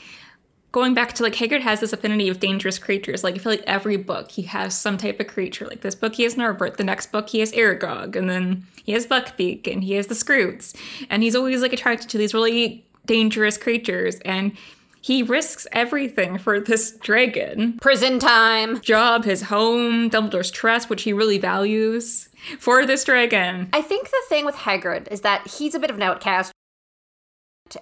going 0.71 0.93
back 0.93 1.13
to 1.13 1.23
like 1.23 1.33
Hagrid 1.33 1.61
has 1.61 1.79
this 1.79 1.93
affinity 1.93 2.29
of 2.29 2.39
dangerous 2.39 2.79
creatures. 2.79 3.23
Like 3.23 3.35
I 3.35 3.37
feel 3.39 3.51
like 3.51 3.63
every 3.67 3.97
book 3.97 4.31
he 4.31 4.43
has 4.43 4.77
some 4.77 4.97
type 4.97 5.19
of 5.19 5.27
creature. 5.27 5.67
Like 5.67 5.81
this 5.81 5.95
book 5.95 6.15
he 6.15 6.23
has 6.23 6.37
Norbert, 6.37 6.77
the 6.77 6.83
next 6.83 7.11
book 7.11 7.29
he 7.29 7.39
has 7.39 7.51
Aragog, 7.51 8.15
and 8.15 8.29
then 8.29 8.65
he 8.83 8.93
has 8.93 9.05
Buckbeak 9.05 9.71
and 9.71 9.83
he 9.83 9.93
has 9.93 10.07
the 10.07 10.15
Skrewts. 10.15 10.75
And 11.09 11.23
he's 11.23 11.35
always 11.35 11.61
like 11.61 11.73
attracted 11.73 12.09
to 12.09 12.17
these 12.17 12.33
really 12.33 12.85
dangerous 13.05 13.57
creatures 13.57 14.19
and 14.19 14.55
he 15.03 15.23
risks 15.23 15.65
everything 15.71 16.37
for 16.37 16.59
this 16.59 16.91
dragon. 16.91 17.79
Prison 17.81 18.19
time. 18.19 18.79
Job, 18.81 19.25
his 19.25 19.41
home, 19.41 20.11
Dumbledore's 20.11 20.51
trust, 20.51 20.91
which 20.91 21.01
he 21.01 21.11
really 21.11 21.39
values, 21.39 22.29
for 22.59 22.85
this 22.85 23.03
dragon. 23.03 23.67
I 23.73 23.81
think 23.81 24.09
the 24.09 24.21
thing 24.29 24.45
with 24.45 24.55
Hagrid 24.55 25.11
is 25.11 25.21
that 25.21 25.47
he's 25.47 25.73
a 25.73 25.79
bit 25.79 25.89
of 25.89 25.95
an 25.95 26.03
outcast 26.03 26.50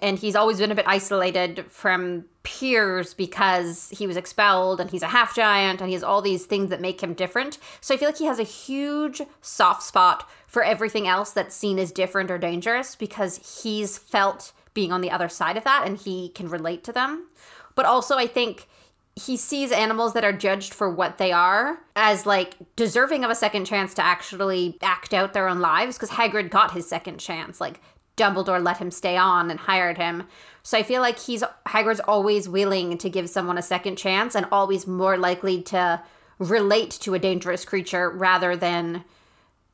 and 0.02 0.18
he's 0.18 0.36
always 0.36 0.58
been 0.58 0.70
a 0.70 0.74
bit 0.74 0.86
isolated 0.86 1.66
from 1.68 2.24
peers 2.42 3.14
because 3.14 3.90
he 3.90 4.06
was 4.06 4.16
expelled 4.16 4.80
and 4.80 4.90
he's 4.90 5.02
a 5.02 5.08
half 5.08 5.34
giant 5.34 5.80
and 5.80 5.88
he 5.88 5.94
has 5.94 6.02
all 6.02 6.22
these 6.22 6.46
things 6.46 6.70
that 6.70 6.80
make 6.80 7.02
him 7.02 7.14
different. 7.14 7.58
So 7.80 7.94
I 7.94 7.96
feel 7.96 8.08
like 8.08 8.18
he 8.18 8.26
has 8.26 8.38
a 8.38 8.44
huge 8.44 9.22
soft 9.40 9.82
spot 9.82 10.28
for 10.46 10.62
everything 10.62 11.06
else 11.06 11.30
that's 11.30 11.54
seen 11.54 11.78
as 11.78 11.92
different 11.92 12.30
or 12.30 12.38
dangerous 12.38 12.96
because 12.96 13.62
he's 13.62 13.98
felt 13.98 14.52
being 14.74 14.92
on 14.92 15.00
the 15.00 15.10
other 15.10 15.28
side 15.28 15.56
of 15.56 15.64
that 15.64 15.86
and 15.86 15.98
he 15.98 16.30
can 16.30 16.48
relate 16.48 16.84
to 16.84 16.92
them. 16.92 17.28
But 17.74 17.86
also, 17.86 18.16
I 18.16 18.26
think 18.26 18.68
he 19.16 19.36
sees 19.36 19.72
animals 19.72 20.14
that 20.14 20.24
are 20.24 20.32
judged 20.32 20.72
for 20.72 20.88
what 20.88 21.18
they 21.18 21.32
are 21.32 21.80
as 21.96 22.26
like 22.26 22.54
deserving 22.76 23.24
of 23.24 23.30
a 23.30 23.34
second 23.34 23.64
chance 23.64 23.92
to 23.94 24.04
actually 24.04 24.78
act 24.82 25.12
out 25.12 25.32
their 25.32 25.48
own 25.48 25.60
lives 25.60 25.96
because 25.96 26.10
Hagrid 26.10 26.50
got 26.50 26.72
his 26.72 26.88
second 26.88 27.18
chance. 27.18 27.60
Like 27.60 27.80
Dumbledore 28.20 28.62
let 28.62 28.78
him 28.78 28.90
stay 28.90 29.16
on 29.16 29.50
and 29.50 29.58
hired 29.58 29.96
him. 29.96 30.24
So 30.62 30.76
I 30.76 30.82
feel 30.82 31.00
like 31.00 31.18
he's 31.18 31.42
Hagrid's 31.66 32.00
always 32.00 32.48
willing 32.48 32.98
to 32.98 33.08
give 33.08 33.30
someone 33.30 33.56
a 33.56 33.62
second 33.62 33.96
chance 33.96 34.34
and 34.34 34.46
always 34.52 34.86
more 34.86 35.16
likely 35.16 35.62
to 35.62 36.02
relate 36.38 36.90
to 36.90 37.14
a 37.14 37.18
dangerous 37.18 37.64
creature 37.64 38.10
rather 38.10 38.56
than 38.56 39.04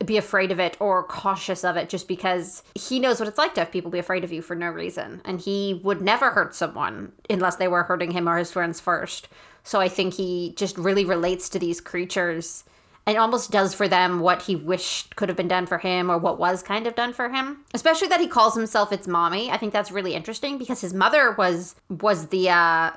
be 0.05 0.17
afraid 0.17 0.51
of 0.51 0.59
it 0.59 0.77
or 0.79 1.03
cautious 1.03 1.63
of 1.63 1.75
it 1.75 1.89
just 1.89 2.07
because 2.07 2.61
he 2.75 2.99
knows 2.99 3.19
what 3.19 3.27
it's 3.27 3.37
like 3.37 3.53
to 3.55 3.61
have 3.61 3.71
people 3.71 3.89
be 3.89 3.97
afraid 3.97 4.23
of 4.23 4.31
you 4.31 4.41
for 4.41 4.55
no 4.55 4.69
reason 4.69 5.21
and 5.25 5.41
he 5.41 5.81
would 5.83 6.01
never 6.01 6.29
hurt 6.29 6.53
someone 6.53 7.11
unless 7.29 7.55
they 7.55 7.67
were 7.67 7.83
hurting 7.83 8.11
him 8.11 8.29
or 8.29 8.37
his 8.37 8.51
friends 8.51 8.79
first. 8.79 9.27
So 9.63 9.81
I 9.81 9.89
think 9.89 10.13
he 10.13 10.53
just 10.55 10.77
really 10.77 11.03
relates 11.03 11.49
to 11.49 11.59
these 11.59 11.81
creatures 11.81 12.63
and 13.07 13.17
almost 13.17 13.49
does 13.49 13.73
for 13.73 13.87
them 13.87 14.19
what 14.19 14.43
he 14.43 14.55
wished 14.55 15.15
could 15.15 15.29
have 15.29 15.37
been 15.37 15.47
done 15.47 15.65
for 15.65 15.77
him 15.77 16.11
or 16.11 16.17
what 16.17 16.37
was 16.37 16.61
kind 16.61 16.85
of 16.85 16.93
done 16.93 17.13
for 17.13 17.29
him 17.29 17.63
especially 17.73 18.07
that 18.07 18.19
he 18.19 18.27
calls 18.27 18.53
himself 18.53 18.91
its 18.91 19.07
mommy 19.07 19.49
i 19.49 19.57
think 19.57 19.73
that's 19.73 19.91
really 19.91 20.13
interesting 20.13 20.57
because 20.57 20.81
his 20.81 20.93
mother 20.93 21.31
was 21.37 21.75
was 21.89 22.27
the 22.27 22.49
uh 22.49 22.91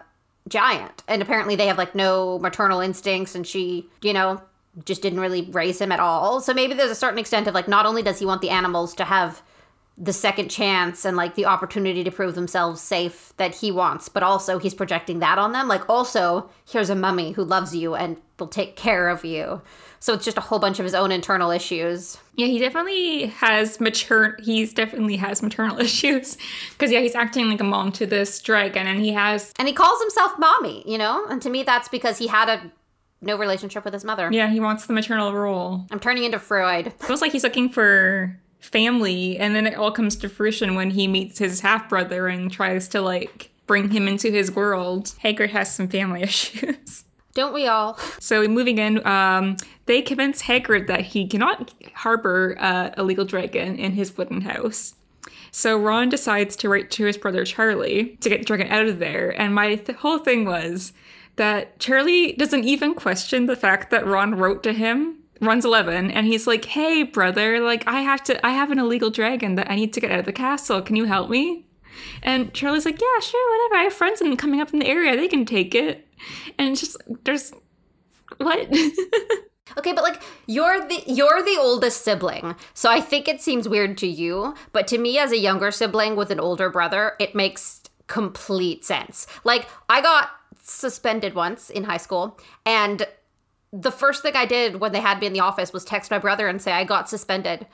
giant 0.48 1.02
and 1.06 1.22
apparently 1.22 1.54
they 1.54 1.66
have 1.66 1.78
like 1.78 1.94
no 1.94 2.38
maternal 2.40 2.80
instincts 2.80 3.34
and 3.34 3.46
she 3.46 3.88
you 4.02 4.12
know 4.12 4.42
just 4.84 5.02
didn't 5.02 5.20
really 5.20 5.42
raise 5.52 5.80
him 5.80 5.92
at 5.92 6.00
all 6.00 6.40
so 6.40 6.52
maybe 6.52 6.74
there's 6.74 6.90
a 6.90 6.94
certain 6.94 7.18
extent 7.18 7.46
of 7.46 7.54
like 7.54 7.68
not 7.68 7.86
only 7.86 8.02
does 8.02 8.18
he 8.18 8.26
want 8.26 8.40
the 8.40 8.50
animals 8.50 8.94
to 8.94 9.04
have 9.04 9.42
the 10.00 10.12
second 10.14 10.48
chance 10.48 11.04
and 11.04 11.14
like 11.14 11.34
the 11.34 11.44
opportunity 11.44 12.02
to 12.02 12.10
prove 12.10 12.34
themselves 12.34 12.80
safe 12.80 13.34
that 13.36 13.56
he 13.56 13.70
wants, 13.70 14.08
but 14.08 14.22
also 14.22 14.58
he's 14.58 14.72
projecting 14.72 15.18
that 15.18 15.36
on 15.38 15.52
them. 15.52 15.68
Like, 15.68 15.86
also, 15.90 16.48
here's 16.66 16.88
a 16.88 16.94
mummy 16.94 17.32
who 17.32 17.44
loves 17.44 17.76
you 17.76 17.94
and 17.94 18.16
will 18.38 18.48
take 18.48 18.76
care 18.76 19.10
of 19.10 19.26
you. 19.26 19.60
So 20.02 20.14
it's 20.14 20.24
just 20.24 20.38
a 20.38 20.40
whole 20.40 20.58
bunch 20.58 20.78
of 20.78 20.84
his 20.84 20.94
own 20.94 21.12
internal 21.12 21.50
issues. 21.50 22.16
Yeah, 22.34 22.46
he 22.46 22.58
definitely 22.58 23.26
has 23.26 23.80
mature. 23.80 24.36
He's 24.42 24.72
definitely 24.72 25.16
has 25.16 25.42
maternal 25.42 25.78
issues 25.88 26.38
because 26.70 26.90
yeah, 26.90 27.00
he's 27.00 27.14
acting 27.14 27.50
like 27.50 27.60
a 27.60 27.64
mom 27.64 27.92
to 27.92 28.06
this 28.06 28.40
dragon, 28.40 28.86
and 28.86 29.00
he 29.00 29.12
has 29.12 29.52
and 29.58 29.68
he 29.68 29.74
calls 29.74 30.00
himself 30.00 30.32
mommy. 30.38 30.82
You 30.86 30.98
know, 30.98 31.26
and 31.26 31.40
to 31.42 31.50
me, 31.50 31.62
that's 31.62 31.88
because 31.88 32.18
he 32.18 32.26
had 32.28 32.48
a 32.48 32.72
no 33.20 33.36
relationship 33.36 33.84
with 33.84 33.92
his 33.92 34.04
mother. 34.04 34.30
Yeah, 34.32 34.48
he 34.48 34.58
wants 34.58 34.86
the 34.86 34.94
maternal 34.94 35.34
role. 35.34 35.86
I'm 35.90 36.00
turning 36.00 36.24
into 36.24 36.38
Freud. 36.38 36.86
It 36.88 37.02
feels 37.02 37.20
like 37.20 37.32
he's 37.32 37.44
looking 37.44 37.68
for 37.68 38.40
family, 38.60 39.38
and 39.38 39.54
then 39.54 39.66
it 39.66 39.74
all 39.74 39.92
comes 39.92 40.16
to 40.16 40.28
fruition 40.30 40.74
when 40.74 40.90
he 40.90 41.06
meets 41.08 41.38
his 41.38 41.60
half 41.60 41.90
brother 41.90 42.26
and 42.28 42.50
tries 42.50 42.88
to 42.88 43.02
like 43.02 43.50
bring 43.66 43.90
him 43.90 44.08
into 44.08 44.30
his 44.30 44.50
world. 44.50 45.14
Hagrid 45.22 45.50
has 45.50 45.74
some 45.74 45.88
family 45.88 46.22
issues. 46.24 47.04
Don't 47.34 47.54
we 47.54 47.66
all? 47.66 47.98
So 48.20 48.46
moving 48.46 48.78
in, 48.78 49.04
um, 49.06 49.56
they 49.86 50.02
convince 50.02 50.42
Hagrid 50.42 50.86
that 50.86 51.00
he 51.00 51.26
cannot 51.26 51.72
harbor 51.94 52.56
uh, 52.60 52.90
a 52.96 53.02
legal 53.02 53.24
dragon 53.24 53.76
in 53.76 53.92
his 53.92 54.16
wooden 54.16 54.42
house. 54.42 54.94
So 55.50 55.76
Ron 55.78 56.08
decides 56.08 56.54
to 56.56 56.68
write 56.68 56.90
to 56.92 57.06
his 57.06 57.16
brother 57.16 57.44
Charlie 57.44 58.16
to 58.20 58.28
get 58.28 58.40
the 58.40 58.44
dragon 58.44 58.68
out 58.68 58.86
of 58.86 58.98
there. 58.98 59.30
And 59.30 59.54
my 59.54 59.76
th- 59.76 59.98
whole 59.98 60.18
thing 60.18 60.44
was 60.44 60.92
that 61.36 61.78
Charlie 61.78 62.32
doesn't 62.32 62.64
even 62.64 62.94
question 62.94 63.46
the 63.46 63.56
fact 63.56 63.90
that 63.90 64.06
Ron 64.06 64.34
wrote 64.36 64.62
to 64.64 64.72
him. 64.72 65.16
Ron's 65.40 65.64
11 65.64 66.10
and 66.10 66.26
he's 66.26 66.46
like, 66.46 66.66
"Hey 66.66 67.02
brother, 67.02 67.60
like 67.60 67.82
I 67.88 68.02
have 68.02 68.22
to 68.24 68.46
I 68.46 68.50
have 68.50 68.70
an 68.70 68.78
illegal 68.78 69.10
dragon 69.10 69.54
that 69.54 69.70
I 69.70 69.74
need 69.74 69.92
to 69.94 70.00
get 70.00 70.12
out 70.12 70.18
of 70.20 70.26
the 70.26 70.32
castle. 70.32 70.82
Can 70.82 70.96
you 70.96 71.06
help 71.06 71.30
me?" 71.30 71.64
And 72.22 72.52
Charlie's 72.54 72.84
like, 72.84 73.00
"Yeah, 73.00 73.20
sure, 73.20 73.50
whatever. 73.50 73.80
I 73.80 73.84
have 73.84 73.92
friends 73.92 74.20
in, 74.20 74.36
coming 74.36 74.60
up 74.60 74.72
in 74.72 74.78
the 74.78 74.86
area. 74.86 75.16
They 75.16 75.28
can 75.28 75.44
take 75.44 75.74
it." 75.74 76.06
And 76.58 76.70
it's 76.70 76.80
just 76.80 76.96
there's 77.24 77.52
what? 78.38 78.68
Okay, 79.78 79.92
but 79.92 80.02
like 80.02 80.20
you're 80.46 80.80
the 80.86 81.02
you're 81.06 81.42
the 81.42 81.56
oldest 81.58 82.02
sibling. 82.02 82.56
So 82.74 82.90
I 82.90 83.00
think 83.00 83.28
it 83.28 83.40
seems 83.40 83.68
weird 83.68 83.96
to 83.98 84.06
you, 84.06 84.54
but 84.72 84.86
to 84.88 84.98
me 84.98 85.18
as 85.18 85.32
a 85.32 85.38
younger 85.38 85.70
sibling 85.70 86.16
with 86.16 86.30
an 86.30 86.40
older 86.40 86.68
brother, 86.70 87.12
it 87.20 87.34
makes 87.34 87.82
complete 88.06 88.84
sense. 88.84 89.26
Like 89.44 89.68
I 89.88 90.00
got 90.00 90.30
suspended 90.62 91.34
once 91.34 91.70
in 91.70 91.84
high 91.84 91.98
school 91.98 92.38
and 92.66 93.06
the 93.72 93.92
first 93.92 94.22
thing 94.22 94.34
I 94.34 94.46
did 94.46 94.80
when 94.80 94.92
they 94.92 95.00
had 95.00 95.20
me 95.20 95.26
in 95.28 95.32
the 95.32 95.40
office 95.40 95.72
was 95.72 95.84
text 95.84 96.10
my 96.10 96.18
brother 96.18 96.48
and 96.48 96.60
say 96.60 96.72
I 96.72 96.84
got 96.84 97.08
suspended. 97.08 97.66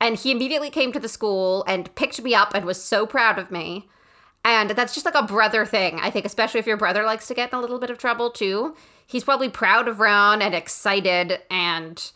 And 0.00 0.16
he 0.16 0.30
immediately 0.30 0.70
came 0.70 0.92
to 0.92 1.00
the 1.00 1.08
school 1.08 1.64
and 1.66 1.94
picked 1.94 2.22
me 2.22 2.34
up 2.34 2.54
and 2.54 2.64
was 2.64 2.82
so 2.82 3.06
proud 3.06 3.38
of 3.38 3.50
me. 3.50 3.88
And 4.44 4.70
that's 4.70 4.94
just 4.94 5.04
like 5.04 5.16
a 5.16 5.22
brother 5.22 5.66
thing. 5.66 5.98
I 6.00 6.10
think, 6.10 6.24
especially 6.24 6.60
if 6.60 6.66
your 6.66 6.76
brother 6.76 7.04
likes 7.04 7.26
to 7.28 7.34
get 7.34 7.52
in 7.52 7.58
a 7.58 7.60
little 7.60 7.78
bit 7.78 7.90
of 7.90 7.98
trouble 7.98 8.30
too. 8.30 8.76
He's 9.06 9.24
probably 9.24 9.48
proud 9.48 9.88
of 9.88 10.00
Ron 10.00 10.40
and 10.40 10.54
excited 10.54 11.40
and 11.50 12.10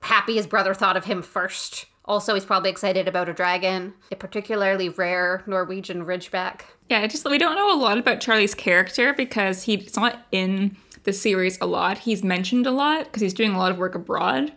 happy 0.00 0.36
his 0.36 0.46
brother 0.46 0.74
thought 0.74 0.96
of 0.96 1.06
him 1.06 1.22
first. 1.22 1.86
Also, 2.04 2.32
he's 2.34 2.44
probably 2.44 2.70
excited 2.70 3.06
about 3.06 3.28
a 3.28 3.34
dragon, 3.34 3.92
a 4.10 4.16
particularly 4.16 4.88
rare 4.88 5.42
Norwegian 5.46 6.06
ridgeback. 6.06 6.62
Yeah, 6.88 7.06
just 7.06 7.28
we 7.28 7.36
don't 7.36 7.56
know 7.56 7.74
a 7.74 7.76
lot 7.76 7.98
about 7.98 8.20
Charlie's 8.20 8.54
character 8.54 9.12
because 9.12 9.64
he's 9.64 9.94
not 9.94 10.26
in 10.32 10.76
the 11.04 11.12
series 11.12 11.58
a 11.60 11.66
lot. 11.66 11.98
He's 11.98 12.24
mentioned 12.24 12.66
a 12.66 12.70
lot 12.70 13.04
because 13.04 13.20
he's 13.20 13.34
doing 13.34 13.52
a 13.52 13.58
lot 13.58 13.72
of 13.72 13.78
work 13.78 13.94
abroad. 13.94 14.52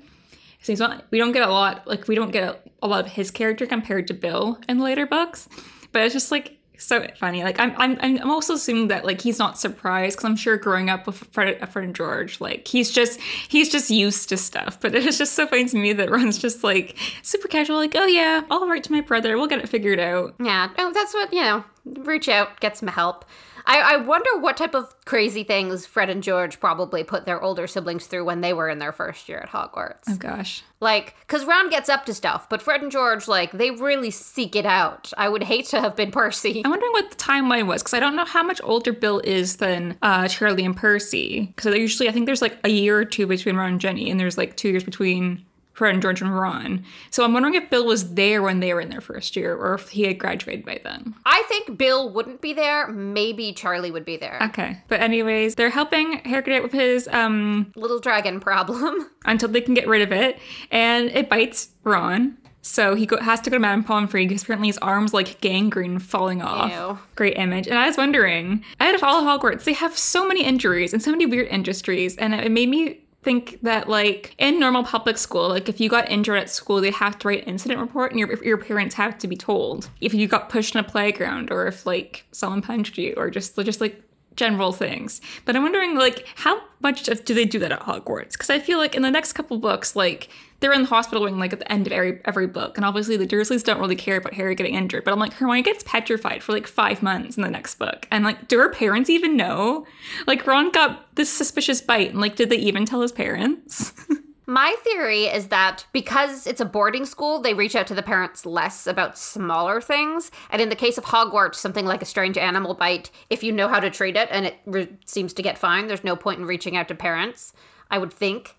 So 0.61 0.71
he's 0.71 0.79
not. 0.79 1.05
We 1.11 1.17
don't 1.17 1.31
get 1.31 1.47
a 1.47 1.51
lot. 1.51 1.87
Like 1.87 2.07
we 2.07 2.15
don't 2.15 2.31
get 2.31 2.67
a, 2.81 2.87
lot 2.87 3.05
of 3.05 3.11
his 3.11 3.31
character 3.31 3.65
compared 3.65 4.07
to 4.07 4.13
Bill 4.13 4.59
in 4.69 4.79
later 4.79 5.05
books. 5.05 5.49
But 5.91 6.03
it's 6.03 6.13
just 6.13 6.31
like 6.31 6.57
so 6.77 7.05
funny. 7.19 7.43
Like 7.43 7.59
I'm, 7.59 7.73
I'm, 7.77 7.97
I'm 8.01 8.29
also 8.29 8.53
assuming 8.53 8.87
that 8.89 9.03
like 9.05 9.21
he's 9.21 9.39
not 9.39 9.57
surprised 9.57 10.17
because 10.17 10.25
I'm 10.25 10.35
sure 10.35 10.57
growing 10.57 10.89
up 10.89 11.07
with 11.07 11.17
Fred, 11.31 11.57
uh, 11.61 11.65
Fred 11.65 11.85
and 11.85 11.95
George, 11.95 12.39
like 12.39 12.67
he's 12.67 12.91
just 12.91 13.19
he's 13.21 13.69
just 13.69 13.89
used 13.89 14.29
to 14.29 14.37
stuff. 14.37 14.79
But 14.79 14.93
it's 14.95 15.17
just 15.17 15.33
so 15.33 15.47
funny 15.47 15.65
to 15.65 15.77
me 15.77 15.93
that 15.93 16.09
Ron's 16.11 16.37
just 16.37 16.63
like 16.63 16.97
super 17.23 17.47
casual, 17.47 17.77
like 17.77 17.95
oh 17.95 18.05
yeah, 18.05 18.41
I'll 18.49 18.67
write 18.67 18.83
to 18.85 18.91
my 18.91 19.01
brother, 19.01 19.37
we'll 19.37 19.47
get 19.47 19.59
it 19.59 19.69
figured 19.69 19.99
out. 19.99 20.35
Yeah, 20.39 20.69
oh, 20.77 20.91
that's 20.93 21.13
what 21.13 21.33
you 21.33 21.41
know. 21.41 21.63
Reach 21.85 22.29
out, 22.29 22.59
get 22.59 22.77
some 22.77 22.87
help. 22.87 23.25
I, 23.65 23.79
I 23.93 23.97
wonder 23.97 24.37
what 24.37 24.57
type 24.57 24.75
of 24.75 24.93
crazy 25.05 25.43
things 25.43 25.85
Fred 25.85 26.09
and 26.09 26.23
George 26.23 26.59
probably 26.59 27.03
put 27.03 27.25
their 27.25 27.41
older 27.41 27.67
siblings 27.67 28.07
through 28.07 28.25
when 28.25 28.41
they 28.41 28.53
were 28.53 28.69
in 28.69 28.79
their 28.79 28.91
first 28.91 29.29
year 29.29 29.39
at 29.39 29.49
Hogwarts. 29.49 30.03
Oh 30.09 30.15
gosh. 30.17 30.63
Like, 30.79 31.15
because 31.21 31.45
Ron 31.45 31.69
gets 31.69 31.89
up 31.89 32.05
to 32.07 32.13
stuff, 32.13 32.49
but 32.49 32.61
Fred 32.61 32.81
and 32.81 32.91
George, 32.91 33.27
like, 33.27 33.51
they 33.51 33.69
really 33.69 34.09
seek 34.09 34.55
it 34.55 34.65
out. 34.65 35.13
I 35.15 35.29
would 35.29 35.43
hate 35.43 35.67
to 35.67 35.79
have 35.79 35.95
been 35.95 36.11
Percy. 36.11 36.63
I'm 36.65 36.71
wondering 36.71 36.91
what 36.91 37.11
the 37.11 37.17
timeline 37.17 37.67
was 37.67 37.83
because 37.83 37.93
I 37.93 37.99
don't 37.99 38.15
know 38.15 38.25
how 38.25 38.41
much 38.41 38.59
older 38.63 38.91
Bill 38.91 39.19
is 39.23 39.57
than 39.57 39.97
uh, 40.01 40.27
Charlie 40.27 40.65
and 40.65 40.75
Percy. 40.75 41.53
Because 41.55 41.75
usually, 41.75 42.09
I 42.09 42.11
think 42.11 42.25
there's 42.25 42.41
like 42.41 42.57
a 42.63 42.69
year 42.69 42.97
or 42.97 43.05
two 43.05 43.27
between 43.27 43.57
Ron 43.57 43.73
and 43.73 43.79
Ginny, 43.79 44.09
and 44.09 44.19
there's 44.19 44.39
like 44.39 44.57
two 44.57 44.69
years 44.69 44.83
between 44.83 45.45
Fred 45.73 45.93
and 45.93 46.01
George 46.01 46.21
and 46.21 46.37
Ron. 46.37 46.83
So 47.09 47.23
I'm 47.23 47.33
wondering 47.33 47.55
if 47.55 47.69
Bill 47.69 47.85
was 47.85 48.13
there 48.13 48.41
when 48.41 48.59
they 48.59 48.73
were 48.73 48.81
in 48.81 48.89
their 48.89 49.01
first 49.01 49.35
year 49.35 49.55
or 49.55 49.73
if 49.73 49.89
he 49.89 50.03
had 50.03 50.17
graduated 50.17 50.65
by 50.65 50.79
then. 50.83 51.15
I 51.25 51.43
think 51.47 51.77
Bill 51.77 52.09
wouldn't 52.09 52.41
be 52.41 52.53
there. 52.53 52.87
Maybe 52.87 53.53
Charlie 53.53 53.91
would 53.91 54.05
be 54.05 54.17
there. 54.17 54.39
Okay. 54.43 54.81
But 54.87 54.99
anyways, 55.01 55.55
they're 55.55 55.69
helping 55.69 56.19
Hagrid 56.21 56.57
out 56.57 56.63
with 56.63 56.73
his 56.73 57.07
um 57.11 57.71
Little 57.75 57.99
dragon 57.99 58.39
problem. 58.39 59.09
until 59.25 59.49
they 59.49 59.61
can 59.61 59.73
get 59.73 59.87
rid 59.87 60.01
of 60.01 60.11
it, 60.11 60.39
and 60.71 61.09
it 61.09 61.29
bites 61.29 61.69
Ron. 61.83 62.37
So 62.63 62.93
he 62.93 63.05
go- 63.07 63.17
has 63.17 63.41
to 63.41 63.49
go 63.49 63.55
to 63.55 63.59
Madame 63.59 63.83
Pomfrey 63.83 64.27
because 64.27 64.43
apparently 64.43 64.67
his 64.67 64.77
arm's 64.79 65.13
like 65.13 65.41
gangrene 65.41 65.97
falling 65.99 66.41
off. 66.41 66.71
Ew. 66.71 66.99
Great 67.15 67.37
image. 67.37 67.67
And 67.67 67.77
I 67.77 67.87
was 67.87 67.97
wondering, 67.97 68.63
out 68.79 68.93
of 68.93 69.03
all 69.03 69.23
Hogwarts, 69.23 69.63
they 69.63 69.73
have 69.73 69.97
so 69.97 70.27
many 70.27 70.43
injuries 70.43 70.93
and 70.93 71.01
so 71.01 71.09
many 71.11 71.25
weird 71.25 71.47
industries, 71.47 72.15
and 72.17 72.33
it 72.35 72.51
made 72.51 72.69
me 72.69 72.99
think 73.23 73.59
that 73.61 73.87
like 73.87 74.35
in 74.37 74.59
normal 74.59 74.83
public 74.83 75.17
school 75.17 75.49
like 75.49 75.69
if 75.69 75.79
you 75.79 75.89
got 75.89 76.09
injured 76.09 76.39
at 76.39 76.49
school 76.49 76.81
they 76.81 76.91
have 76.91 77.19
to 77.19 77.27
write 77.27 77.43
an 77.43 77.49
incident 77.49 77.79
report 77.79 78.11
and 78.11 78.19
your, 78.19 78.43
your 78.43 78.57
parents 78.57 78.95
have 78.95 79.17
to 79.19 79.27
be 79.27 79.35
told. 79.35 79.89
If 79.99 80.13
you 80.13 80.27
got 80.27 80.49
pushed 80.49 80.75
in 80.75 80.79
a 80.79 80.83
playground 80.83 81.51
or 81.51 81.67
if 81.67 81.85
like 81.85 82.25
someone 82.31 82.61
punched 82.61 82.97
you 82.97 83.13
or 83.17 83.29
just 83.29 83.55
just 83.57 83.81
like 83.81 84.01
general 84.35 84.71
things. 84.71 85.21
But 85.45 85.55
i'm 85.55 85.63
wondering 85.63 85.95
like 85.95 86.27
how 86.35 86.61
much 86.79 87.03
do 87.03 87.33
they 87.33 87.45
do 87.45 87.59
that 87.59 87.71
at 87.71 87.81
hogwarts? 87.81 88.33
Because 88.33 88.49
i 88.49 88.59
feel 88.59 88.77
like 88.77 88.95
in 88.95 89.01
the 89.01 89.11
next 89.11 89.33
couple 89.33 89.57
books 89.57 89.95
like 89.95 90.29
they're 90.59 90.73
in 90.73 90.83
the 90.83 90.87
hospital 90.87 91.23
wing 91.23 91.39
like 91.39 91.53
at 91.53 91.59
the 91.59 91.71
end 91.71 91.87
of 91.87 91.93
every 91.93 92.21
every 92.25 92.47
book. 92.47 92.77
And 92.77 92.85
obviously 92.85 93.17
the 93.17 93.27
dursleys 93.27 93.63
don't 93.63 93.79
really 93.79 93.95
care 93.95 94.17
about 94.17 94.33
harry 94.33 94.55
getting 94.55 94.75
injured. 94.75 95.03
But 95.03 95.13
i'm 95.13 95.19
like 95.19 95.33
hermione 95.33 95.63
gets 95.63 95.83
petrified 95.83 96.43
for 96.43 96.53
like 96.53 96.67
five 96.67 97.03
months 97.03 97.37
in 97.37 97.43
the 97.43 97.49
next 97.49 97.75
book. 97.75 98.07
And 98.11 98.23
like 98.23 98.47
do 98.47 98.59
her 98.59 98.69
parents 98.69 99.09
even 99.09 99.35
know? 99.35 99.85
Like 100.27 100.47
ron 100.47 100.71
got 100.71 101.15
this 101.15 101.29
suspicious 101.29 101.81
bite. 101.81 102.11
And 102.11 102.21
like 102.21 102.35
did 102.35 102.49
they 102.49 102.57
even 102.57 102.85
tell 102.85 103.01
his 103.01 103.11
parents 103.11 103.93
My 104.51 104.75
theory 104.83 105.27
is 105.27 105.47
that 105.47 105.85
because 105.93 106.45
it's 106.45 106.59
a 106.59 106.65
boarding 106.65 107.05
school, 107.05 107.39
they 107.39 107.53
reach 107.53 107.73
out 107.73 107.87
to 107.87 107.95
the 107.95 108.03
parents 108.03 108.45
less 108.45 108.85
about 108.85 109.17
smaller 109.17 109.79
things. 109.79 110.29
And 110.49 110.61
in 110.61 110.67
the 110.67 110.75
case 110.75 110.97
of 110.97 111.05
Hogwarts, 111.05 111.55
something 111.55 111.85
like 111.85 112.01
a 112.01 112.05
strange 112.05 112.37
animal 112.37 112.73
bite, 112.73 113.11
if 113.29 113.43
you 113.43 113.53
know 113.53 113.69
how 113.69 113.79
to 113.79 113.89
treat 113.89 114.17
it 114.17 114.27
and 114.29 114.45
it 114.45 114.57
re- 114.65 114.89
seems 115.05 115.31
to 115.35 115.41
get 115.41 115.57
fine, 115.57 115.87
there's 115.87 116.03
no 116.03 116.17
point 116.17 116.41
in 116.41 116.45
reaching 116.45 116.75
out 116.75 116.89
to 116.89 116.95
parents, 116.95 117.53
I 117.89 117.97
would 117.97 118.11
think. 118.11 118.57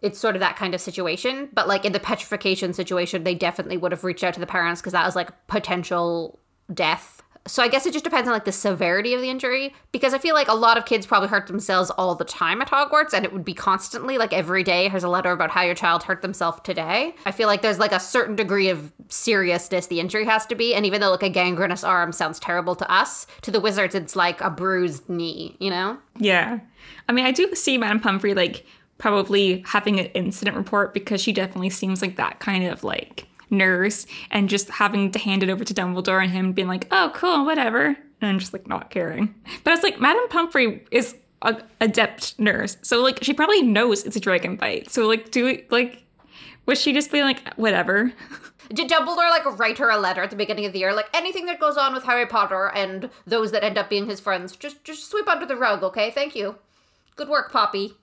It's 0.00 0.18
sort 0.18 0.34
of 0.34 0.40
that 0.40 0.56
kind 0.56 0.74
of 0.74 0.80
situation. 0.80 1.50
But 1.52 1.68
like 1.68 1.84
in 1.84 1.92
the 1.92 2.00
petrification 2.00 2.72
situation, 2.72 3.24
they 3.24 3.34
definitely 3.34 3.76
would 3.76 3.92
have 3.92 4.02
reached 4.02 4.24
out 4.24 4.32
to 4.32 4.40
the 4.40 4.46
parents 4.46 4.80
because 4.80 4.94
that 4.94 5.04
was 5.04 5.14
like 5.14 5.28
potential 5.46 6.38
death. 6.72 7.22
So 7.46 7.62
I 7.62 7.68
guess 7.68 7.84
it 7.84 7.92
just 7.92 8.04
depends 8.04 8.26
on 8.26 8.32
like 8.32 8.46
the 8.46 8.52
severity 8.52 9.12
of 9.12 9.20
the 9.20 9.28
injury 9.28 9.74
because 9.92 10.14
I 10.14 10.18
feel 10.18 10.34
like 10.34 10.48
a 10.48 10.54
lot 10.54 10.78
of 10.78 10.86
kids 10.86 11.04
probably 11.04 11.28
hurt 11.28 11.46
themselves 11.46 11.90
all 11.90 12.14
the 12.14 12.24
time 12.24 12.62
at 12.62 12.70
Hogwarts 12.70 13.12
and 13.12 13.24
it 13.24 13.34
would 13.34 13.44
be 13.44 13.52
constantly 13.52 14.16
like 14.16 14.32
every 14.32 14.62
day 14.62 14.88
here's 14.88 15.04
a 15.04 15.08
letter 15.08 15.30
about 15.30 15.50
how 15.50 15.62
your 15.62 15.74
child 15.74 16.04
hurt 16.04 16.22
themselves 16.22 16.60
today. 16.64 17.14
I 17.26 17.32
feel 17.32 17.46
like 17.46 17.60
there's 17.60 17.78
like 17.78 17.92
a 17.92 18.00
certain 18.00 18.34
degree 18.34 18.70
of 18.70 18.92
seriousness 19.08 19.88
the 19.88 20.00
injury 20.00 20.24
has 20.24 20.46
to 20.46 20.54
be 20.54 20.74
and 20.74 20.86
even 20.86 21.02
though 21.02 21.10
like 21.10 21.22
a 21.22 21.28
gangrenous 21.28 21.84
arm 21.84 22.12
sounds 22.12 22.40
terrible 22.40 22.74
to 22.76 22.90
us, 22.90 23.26
to 23.42 23.50
the 23.50 23.60
wizards 23.60 23.94
it's 23.94 24.16
like 24.16 24.40
a 24.40 24.48
bruised 24.48 25.08
knee, 25.10 25.56
you 25.60 25.68
know? 25.68 25.98
Yeah. 26.18 26.60
I 27.08 27.12
mean, 27.12 27.26
I 27.26 27.32
do 27.32 27.54
see 27.54 27.76
Madame 27.76 28.00
Pomfrey 28.00 28.32
like 28.32 28.64
probably 28.96 29.62
having 29.66 30.00
an 30.00 30.06
incident 30.06 30.56
report 30.56 30.94
because 30.94 31.20
she 31.20 31.32
definitely 31.32 31.70
seems 31.70 32.00
like 32.00 32.16
that 32.16 32.40
kind 32.40 32.64
of 32.64 32.84
like 32.84 33.26
nurse 33.56 34.06
and 34.30 34.48
just 34.48 34.70
having 34.70 35.10
to 35.12 35.18
hand 35.18 35.42
it 35.42 35.50
over 35.50 35.64
to 35.64 35.74
Dumbledore 35.74 36.22
and 36.22 36.32
him 36.32 36.52
being 36.52 36.68
like, 36.68 36.86
oh, 36.90 37.10
cool, 37.14 37.44
whatever. 37.44 37.96
And 38.20 38.40
just 38.40 38.52
like 38.52 38.66
not 38.66 38.90
caring. 38.90 39.34
But 39.62 39.72
I 39.72 39.74
was 39.74 39.82
like, 39.82 40.00
Madame 40.00 40.28
Pomfrey 40.28 40.84
is 40.90 41.16
a 41.42 41.62
adept 41.80 42.38
nurse. 42.38 42.76
So 42.82 43.02
like 43.02 43.22
she 43.22 43.34
probably 43.34 43.62
knows 43.62 44.04
it's 44.04 44.16
a 44.16 44.20
dragon 44.20 44.56
bite. 44.56 44.90
So 44.90 45.06
like 45.06 45.30
do 45.30 45.46
it 45.46 45.70
like 45.70 46.04
was 46.66 46.80
she 46.80 46.92
just 46.92 47.12
being 47.12 47.24
like, 47.24 47.54
whatever? 47.54 48.12
Did 48.72 48.90
Dumbledore 48.90 49.30
like 49.30 49.58
write 49.58 49.78
her 49.78 49.90
a 49.90 49.98
letter 49.98 50.22
at 50.22 50.30
the 50.30 50.36
beginning 50.36 50.64
of 50.64 50.72
the 50.72 50.78
year, 50.78 50.94
like 50.94 51.08
anything 51.12 51.44
that 51.46 51.60
goes 51.60 51.76
on 51.76 51.92
with 51.92 52.04
Harry 52.04 52.26
Potter 52.26 52.68
and 52.74 53.10
those 53.26 53.52
that 53.52 53.62
end 53.62 53.76
up 53.76 53.90
being 53.90 54.08
his 54.08 54.20
friends, 54.20 54.56
just 54.56 54.82
just 54.84 55.10
sweep 55.10 55.28
under 55.28 55.44
the 55.44 55.56
rug, 55.56 55.82
okay? 55.82 56.10
Thank 56.10 56.34
you. 56.34 56.56
Good 57.16 57.28
work, 57.28 57.52
Poppy. 57.52 57.94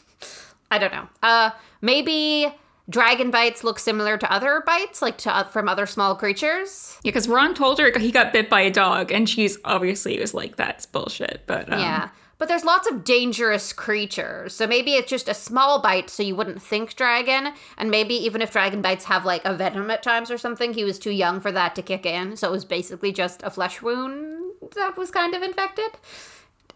I 0.70 0.78
don't 0.78 0.92
know. 0.92 1.08
Uh, 1.22 1.50
maybe 1.82 2.52
dragon 2.90 3.30
bites 3.30 3.64
look 3.64 3.78
similar 3.78 4.18
to 4.18 4.30
other 4.30 4.62
bites, 4.66 5.00
like 5.00 5.16
to 5.18 5.34
uh, 5.34 5.44
from 5.44 5.68
other 5.68 5.86
small 5.86 6.14
creatures. 6.14 6.96
Yeah, 7.02 7.10
because 7.10 7.28
Ron 7.28 7.54
told 7.54 7.78
her 7.78 7.96
he 7.98 8.10
got 8.10 8.32
bit 8.32 8.50
by 8.50 8.60
a 8.60 8.70
dog, 8.70 9.10
and 9.10 9.28
she's 9.28 9.56
obviously 9.64 10.18
was 10.18 10.34
like, 10.34 10.56
"That's 10.56 10.84
bullshit." 10.84 11.44
But 11.46 11.72
um, 11.72 11.78
Yeah. 11.78 12.08
But 12.38 12.48
there's 12.48 12.64
lots 12.64 12.90
of 12.90 13.04
dangerous 13.04 13.70
creatures. 13.74 14.54
So 14.54 14.66
maybe 14.66 14.94
it's 14.94 15.10
just 15.10 15.28
a 15.28 15.34
small 15.34 15.82
bite 15.82 16.08
so 16.08 16.22
you 16.22 16.34
wouldn't 16.34 16.62
think 16.62 16.96
dragon. 16.96 17.52
And 17.76 17.90
maybe 17.90 18.14
even 18.14 18.40
if 18.40 18.50
dragon 18.50 18.80
bites 18.80 19.04
have 19.04 19.26
like 19.26 19.44
a 19.44 19.52
venom 19.52 19.90
at 19.90 20.02
times 20.02 20.30
or 20.30 20.38
something, 20.38 20.72
he 20.72 20.82
was 20.82 20.98
too 20.98 21.10
young 21.10 21.40
for 21.40 21.52
that 21.52 21.74
to 21.74 21.82
kick 21.82 22.06
in. 22.06 22.38
So 22.38 22.48
it 22.48 22.52
was 22.52 22.64
basically 22.64 23.12
just 23.12 23.42
a 23.42 23.50
flesh 23.50 23.82
wound 23.82 24.54
that 24.74 24.96
was 24.96 25.10
kind 25.10 25.34
of 25.34 25.42
infected. 25.42 25.90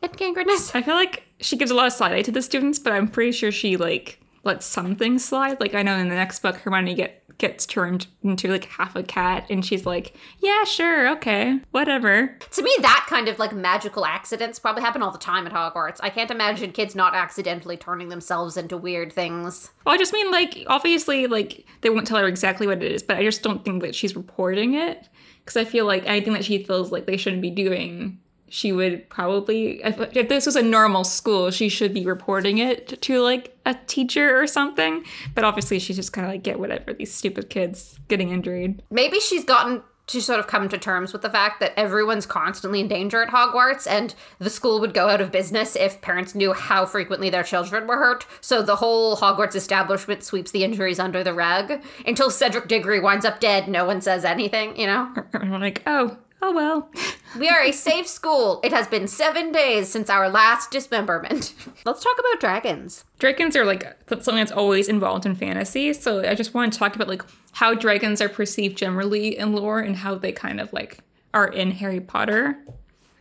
in 0.03 0.11
Gangrenous? 0.11 0.75
I 0.75 0.83
feel 0.83 0.97
like 0.97 1.23
she 1.41 1.57
gives 1.57 1.71
a 1.71 1.75
lot 1.75 1.87
of 1.87 1.95
side 1.95 2.13
eye 2.13 2.21
to 2.21 2.31
the 2.31 2.43
students, 2.43 2.79
but 2.79 2.93
I'm 2.93 3.09
pretty 3.09 3.33
sure 3.33 3.51
she 3.51 3.79
like 3.79 4.21
lets 4.45 4.67
some 4.67 4.97
things 4.97 5.25
slide. 5.25 5.61
Like 5.61 5.75
I 5.75 5.83
know 5.83 5.97
in 5.97 6.09
the 6.09 6.15
next 6.15 6.41
book, 6.41 6.57
Hermione 6.57 6.95
get 6.95 7.21
gets 7.39 7.67
turned 7.67 8.07
into 8.23 8.49
like 8.49 8.65
half 8.67 8.95
a 8.95 9.03
cat, 9.03 9.47
and 9.51 9.65
she's 9.65 9.87
like, 9.87 10.15
"Yeah, 10.39 10.65
sure, 10.65 11.09
okay, 11.17 11.61
whatever." 11.71 12.37
To 12.53 12.63
me, 12.63 12.71
that 12.81 13.07
kind 13.09 13.29
of 13.29 13.39
like 13.39 13.53
magical 13.53 14.07
accidents 14.07 14.59
probably 14.59 14.83
happen 14.83 15.03
all 15.03 15.11
the 15.11 15.19
time 15.19 15.47
at 15.47 15.53
Hogwarts. 15.53 15.99
I 16.01 16.11
can't 16.11 16.31
imagine 16.31 16.73
kids 16.73 16.95
not 16.95 17.15
accidentally 17.15 17.77
turning 17.77 18.09
themselves 18.09 18.57
into 18.57 18.77
weird 18.77 19.13
things. 19.13 19.71
Well, 19.85 19.95
I 19.95 19.99
just 19.99 20.13
mean 20.13 20.31
like 20.31 20.65
obviously 20.67 21.27
like 21.27 21.67
they 21.81 21.91
won't 21.91 22.07
tell 22.07 22.19
her 22.19 22.29
exactly 22.29 22.67
what 22.67 22.83
it 22.83 22.93
is, 22.93 23.03
but 23.03 23.17
I 23.17 23.23
just 23.23 23.43
don't 23.43 23.65
think 23.65 23.83
that 23.83 23.95
she's 23.95 24.17
reporting 24.17 24.75
it 24.75 25.09
because 25.45 25.57
I 25.57 25.65
feel 25.65 25.87
like 25.87 26.07
anything 26.07 26.33
that 26.33 26.45
she 26.45 26.63
feels 26.63 26.93
like 26.93 27.07
they 27.07 27.17
shouldn't 27.17 27.43
be 27.43 27.51
doing 27.51 28.19
she 28.49 28.73
would 28.73 29.09
probably 29.09 29.83
if, 29.83 29.99
if 30.17 30.29
this 30.29 30.47
was 30.47 30.57
a 30.57 30.63
normal 30.63 31.05
school 31.05 31.51
she 31.51 31.69
should 31.69 31.93
be 31.93 32.05
reporting 32.05 32.59
it 32.59 33.01
to 33.03 33.21
like 33.21 33.57
a 33.67 33.75
teacher 33.87 34.41
or 34.41 34.47
something 34.47 35.05
but 35.35 35.45
obviously 35.45 35.79
she's 35.79 35.97
just 35.97 36.13
kind 36.13 36.27
of 36.27 36.33
like 36.33 36.43
get 36.43 36.59
whatever 36.59 36.93
these 36.93 37.13
stupid 37.13 37.51
kids 37.51 37.99
getting 38.09 38.31
injured 38.31 38.83
Maybe 38.91 39.19
she's 39.21 39.45
gotten 39.45 39.83
to 40.07 40.21
sort 40.21 40.39
of 40.39 40.47
come 40.47 40.69
to 40.69 40.77
terms 40.77 41.13
with 41.13 41.23
the 41.23 41.31
fact 41.31 41.61
that 41.61 41.73
everyone's 41.79 42.27
constantly 42.27 42.81
in 42.81 42.89
danger 42.89 43.23
at 43.23 43.31
Hogwarts 43.31 43.87
and 43.89 44.15
the 44.39 44.51
school 44.51 44.79
would 44.81 44.93
go 44.93 45.09
out 45.09 45.21
of 45.21 45.33
business 45.33 45.77
if 45.77 46.01
parents 46.03 46.35
knew 46.35 46.53
how 46.53 46.85
frequently 46.85 47.31
their 47.31 47.43
children 47.43 47.87
were 47.87 47.97
hurt. 47.97 48.27
So 48.43 48.63
the 48.63 48.77
whole 48.77 49.17
Hogwarts 49.17 49.55
establishment 49.55 50.23
sweeps 50.23 50.51
the 50.51 50.63
injuries 50.63 50.99
under 50.99 51.25
the 51.25 51.33
rug 51.33 51.81
until 52.07 52.31
Cedric 52.31 52.69
Diggory 52.69 53.01
winds 53.01 53.25
up 53.25 53.41
dead. 53.41 53.67
No 53.67 53.87
one 53.87 54.03
says 54.03 54.25
anything, 54.25 54.79
you 54.79 54.87
know? 54.87 55.11
and 55.33 55.51
we're 55.51 55.59
like 55.59 55.83
oh 55.87 56.19
oh 56.43 56.53
well 56.53 56.91
We 57.39 57.49
are 57.49 57.63
a 57.63 57.73
safe 57.73 58.07
school. 58.07 58.61
It 58.63 58.73
has 58.73 58.87
been 58.87 59.09
seven 59.09 59.51
days 59.51 59.89
since 59.89 60.09
our 60.09 60.29
last 60.29 60.71
dismemberment. 60.71 61.53
Let's 61.85 62.03
talk 62.05 62.17
about 62.19 62.39
dragons. 62.41 63.05
dragons 63.19 63.57
are 63.57 63.65
like 63.65 63.85
something 64.09 64.37
that's 64.37 64.53
always 64.53 64.89
involved 64.89 65.27
in 65.27 65.35
fantasy 65.35 65.93
so 65.93 66.21
i 66.29 66.35
just 66.35 66.55
want 66.55 66.73
to 66.73 66.79
talk 66.79 66.95
about 66.95 67.09
like 67.09 67.23
how 67.53 67.75
dragons 67.75 68.21
are 68.21 68.29
perceived 68.29 68.77
generally 68.77 69.37
in 69.39 69.53
lore 69.53 69.81
and 69.81 69.97
how 69.97 70.15
they 70.15 70.33
kind 70.33 70.61
of 70.61 70.73
like 70.73 70.99
are 71.33 71.49
in 71.49 71.71
harry 71.73 72.01
potter 72.01 72.57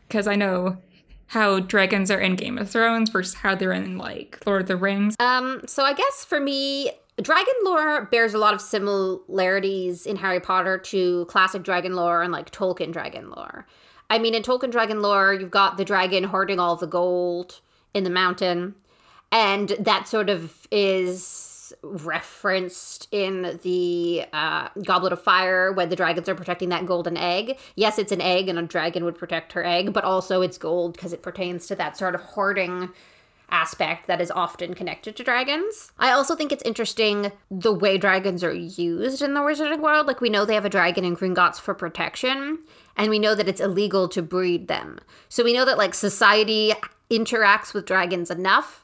because 0.08 0.28
i 0.28 0.36
know 0.36 0.78
how 1.28 1.60
dragons 1.60 2.12
are 2.12 2.20
in 2.20 2.36
game 2.36 2.58
of 2.58 2.70
thrones 2.70 3.10
versus 3.10 3.34
how 3.36 3.56
they're 3.56 3.72
in 3.74 3.98
like 3.98 4.40
lord 4.46 4.62
of 4.62 4.68
the 4.68 4.76
rings 4.78 5.16
Um, 5.20 5.62
so 5.66 5.84
I 5.84 5.94
guess 5.94 6.26
for 6.26 6.40
me, 6.40 6.92
dragon 7.22 7.54
lore 7.64 8.06
bears 8.06 8.34
a 8.34 8.38
lot 8.38 8.54
of 8.54 8.62
similarities 8.62 10.06
in 10.06 10.16
Harry 10.16 10.40
Potter 10.40 10.78
to 10.80 11.26
classic 11.26 11.64
dragon 11.64 11.96
lore 11.96 12.24
and 12.24 12.32
like 12.32 12.52
Tolkien 12.52 12.92
dragon 12.92 13.30
lore. 13.30 13.68
I 14.10 14.20
mean, 14.20 14.36
in 14.36 14.44
Tolkien 14.44 14.72
dragon 14.72 15.02
lore, 15.02 15.34
you've 15.34 15.52
got 15.52 15.78
the 15.78 15.86
dragon 15.86 16.24
hoarding 16.24 16.60
all 16.60 16.76
the 16.76 16.88
gold 16.88 17.62
in 17.94 18.04
the 18.04 18.10
mountain, 18.10 18.76
and 19.32 19.70
that 19.80 20.08
sort 20.08 20.30
of 20.30 20.68
is 20.72 21.74
referenced 21.82 23.08
in 23.12 23.60
the 23.64 24.26
uh, 24.34 24.70
Goblet 24.84 25.14
of 25.14 25.22
Fire 25.22 25.72
when 25.72 25.90
the 25.90 25.96
dragons 25.96 26.30
are 26.30 26.36
protecting 26.36 26.70
that 26.70 26.86
golden 26.86 27.18
egg. 27.18 27.58
Yes, 27.76 27.98
it's 27.98 28.12
an 28.12 28.22
egg, 28.22 28.48
and 28.50 28.60
a 28.60 28.64
dragon 28.64 29.06
would 29.06 29.18
protect 29.18 29.54
her 29.54 29.64
egg, 29.64 29.94
but 29.94 30.04
also 30.04 30.42
it's 30.42 30.58
gold 30.58 30.94
because 30.94 31.14
it 31.14 31.24
pertains 31.24 31.66
to 31.68 31.76
that 31.76 31.98
sort 31.98 32.16
of 32.16 32.22
hoarding 32.22 32.90
aspect 33.54 34.08
that 34.08 34.20
is 34.20 34.32
often 34.32 34.74
connected 34.74 35.16
to 35.16 35.24
dragons. 35.24 35.92
I 35.98 36.12
also 36.12 36.36
think 36.36 36.52
it's 36.52 36.64
interesting 36.64 37.32
the 37.50 37.72
way 37.72 37.98
dragons 37.98 38.44
are 38.44 38.54
used 38.54 39.22
in 39.22 39.36
the 39.36 39.42
wizarding 39.42 39.82
world. 39.82 40.08
Like 40.08 40.20
we 40.20 40.30
know 40.30 40.44
they 40.44 40.56
have 40.56 40.66
a 40.66 40.70
dragon 40.70 41.06
in 41.06 41.16
Gringotts 41.16 41.62
for 41.62 41.74
protection, 41.74 42.60
and 42.98 43.10
we 43.10 43.20
know 43.20 43.36
that 43.36 43.48
it's 43.48 43.62
illegal 43.62 44.10
to 44.10 44.22
breed 44.22 44.68
them. 44.68 45.00
So 45.30 45.44
we 45.44 45.54
know 45.54 45.66
that 45.66 45.78
like 45.78 45.94
society 45.94 46.74
interacts 47.10 47.74
with 47.74 47.86
dragons 47.86 48.32
enough 48.32 48.84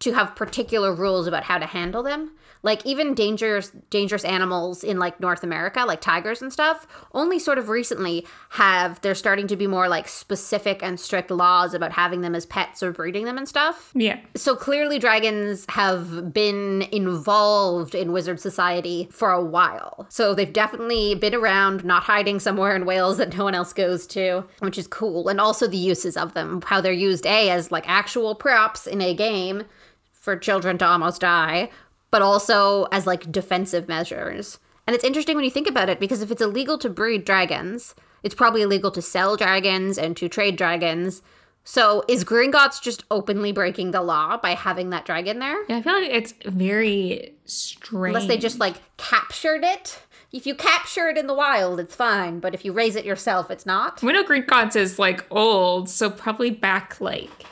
to 0.00 0.12
have 0.12 0.36
particular 0.36 0.94
rules 0.94 1.26
about 1.26 1.44
how 1.44 1.58
to 1.58 1.66
handle 1.66 2.02
them. 2.02 2.32
Like 2.62 2.84
even 2.86 3.14
dangerous 3.14 3.70
dangerous 3.90 4.24
animals 4.24 4.84
in 4.84 4.98
like 4.98 5.20
North 5.20 5.42
America, 5.42 5.84
like 5.86 6.00
tigers 6.00 6.40
and 6.42 6.52
stuff, 6.52 6.86
only 7.12 7.38
sort 7.38 7.58
of 7.58 7.68
recently 7.68 8.26
have 8.50 9.00
they're 9.00 9.14
starting 9.14 9.46
to 9.48 9.56
be 9.56 9.66
more 9.66 9.88
like 9.88 10.08
specific 10.08 10.82
and 10.82 10.98
strict 10.98 11.30
laws 11.30 11.74
about 11.74 11.92
having 11.92 12.20
them 12.20 12.34
as 12.34 12.46
pets 12.46 12.82
or 12.82 12.92
breeding 12.92 13.24
them 13.24 13.36
and 13.36 13.48
stuff. 13.48 13.90
yeah 13.94 14.20
So 14.36 14.54
clearly 14.54 14.98
dragons 14.98 15.66
have 15.70 16.32
been 16.32 16.82
involved 16.92 17.94
in 17.94 18.12
wizard 18.12 18.40
society 18.40 19.08
for 19.10 19.30
a 19.30 19.42
while. 19.42 20.06
So 20.08 20.34
they've 20.34 20.52
definitely 20.52 21.14
been 21.14 21.34
around, 21.34 21.84
not 21.84 22.04
hiding 22.04 22.38
somewhere 22.40 22.76
in 22.76 22.86
Wales 22.86 23.18
that 23.18 23.36
no 23.36 23.44
one 23.44 23.54
else 23.54 23.72
goes 23.72 24.06
to, 24.08 24.44
which 24.60 24.78
is 24.78 24.86
cool. 24.86 25.28
And 25.28 25.40
also 25.40 25.66
the 25.66 25.76
uses 25.76 26.16
of 26.16 26.34
them, 26.34 26.62
how 26.64 26.80
they're 26.80 26.92
used 26.92 27.26
A 27.26 27.50
as 27.50 27.72
like 27.72 27.88
actual 27.88 28.34
props 28.34 28.86
in 28.86 29.00
a 29.00 29.14
game 29.14 29.64
for 30.12 30.36
children 30.36 30.78
to 30.78 30.86
almost 30.86 31.20
die, 31.20 31.68
but 32.12 32.22
also 32.22 32.84
as 32.92 33.04
like 33.06 33.32
defensive 33.32 33.88
measures. 33.88 34.60
And 34.86 34.94
it's 34.94 35.04
interesting 35.04 35.34
when 35.34 35.44
you 35.44 35.50
think 35.50 35.68
about 35.68 35.88
it 35.88 35.98
because 35.98 36.22
if 36.22 36.30
it's 36.30 36.42
illegal 36.42 36.78
to 36.78 36.88
breed 36.88 37.24
dragons, 37.24 37.96
it's 38.22 38.34
probably 38.34 38.62
illegal 38.62 38.92
to 38.92 39.02
sell 39.02 39.36
dragons 39.36 39.98
and 39.98 40.16
to 40.18 40.28
trade 40.28 40.56
dragons. 40.56 41.22
So 41.64 42.04
is 42.08 42.24
Gringotts 42.24 42.82
just 42.82 43.04
openly 43.10 43.50
breaking 43.52 43.92
the 43.92 44.02
law 44.02 44.36
by 44.36 44.50
having 44.50 44.90
that 44.90 45.04
dragon 45.04 45.38
there? 45.38 45.64
yeah 45.68 45.78
i 45.78 45.82
feel 45.82 45.92
like 45.92 46.10
it's 46.10 46.34
very 46.44 47.34
strange 47.44 48.14
Unless 48.14 48.26
they 48.28 48.38
just 48.38 48.60
like 48.60 48.76
captured 48.96 49.64
it. 49.64 50.00
If 50.32 50.46
you 50.46 50.54
capture 50.54 51.08
it 51.08 51.18
in 51.18 51.26
the 51.26 51.34
wild, 51.34 51.78
it's 51.78 51.94
fine, 51.94 52.40
but 52.40 52.54
if 52.54 52.64
you 52.64 52.72
raise 52.72 52.96
it 52.96 53.04
yourself, 53.04 53.50
it's 53.50 53.66
not. 53.66 54.02
Widow 54.02 54.22
Gringotts 54.22 54.76
is 54.76 54.98
like 54.98 55.26
old, 55.30 55.90
so 55.90 56.08
probably 56.10 56.50
back 56.50 57.00
like 57.00 57.46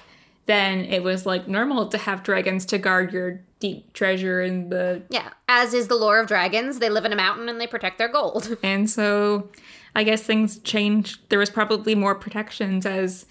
then 0.46 0.80
it 0.86 1.02
was 1.04 1.24
like 1.26 1.46
normal 1.46 1.86
to 1.86 1.98
have 1.98 2.22
dragons 2.24 2.66
to 2.66 2.78
guard 2.78 3.12
your 3.12 3.40
deep 3.60 3.92
treasure 3.92 4.42
in 4.42 4.70
the 4.70 5.02
Yeah, 5.10 5.30
as 5.48 5.72
is 5.74 5.88
the 5.88 5.94
lore 5.94 6.18
of 6.18 6.26
dragons, 6.26 6.78
they 6.78 6.88
live 6.88 7.04
in 7.04 7.12
a 7.12 7.16
mountain 7.16 7.48
and 7.48 7.60
they 7.60 7.66
protect 7.66 7.98
their 7.98 8.08
gold. 8.08 8.56
and 8.62 8.90
so 8.90 9.48
I 9.94 10.02
guess 10.02 10.22
things 10.22 10.58
changed. 10.60 11.20
There 11.28 11.38
was 11.38 11.50
probably 11.50 11.94
more 11.94 12.14
protections 12.14 12.86
as 12.86 13.26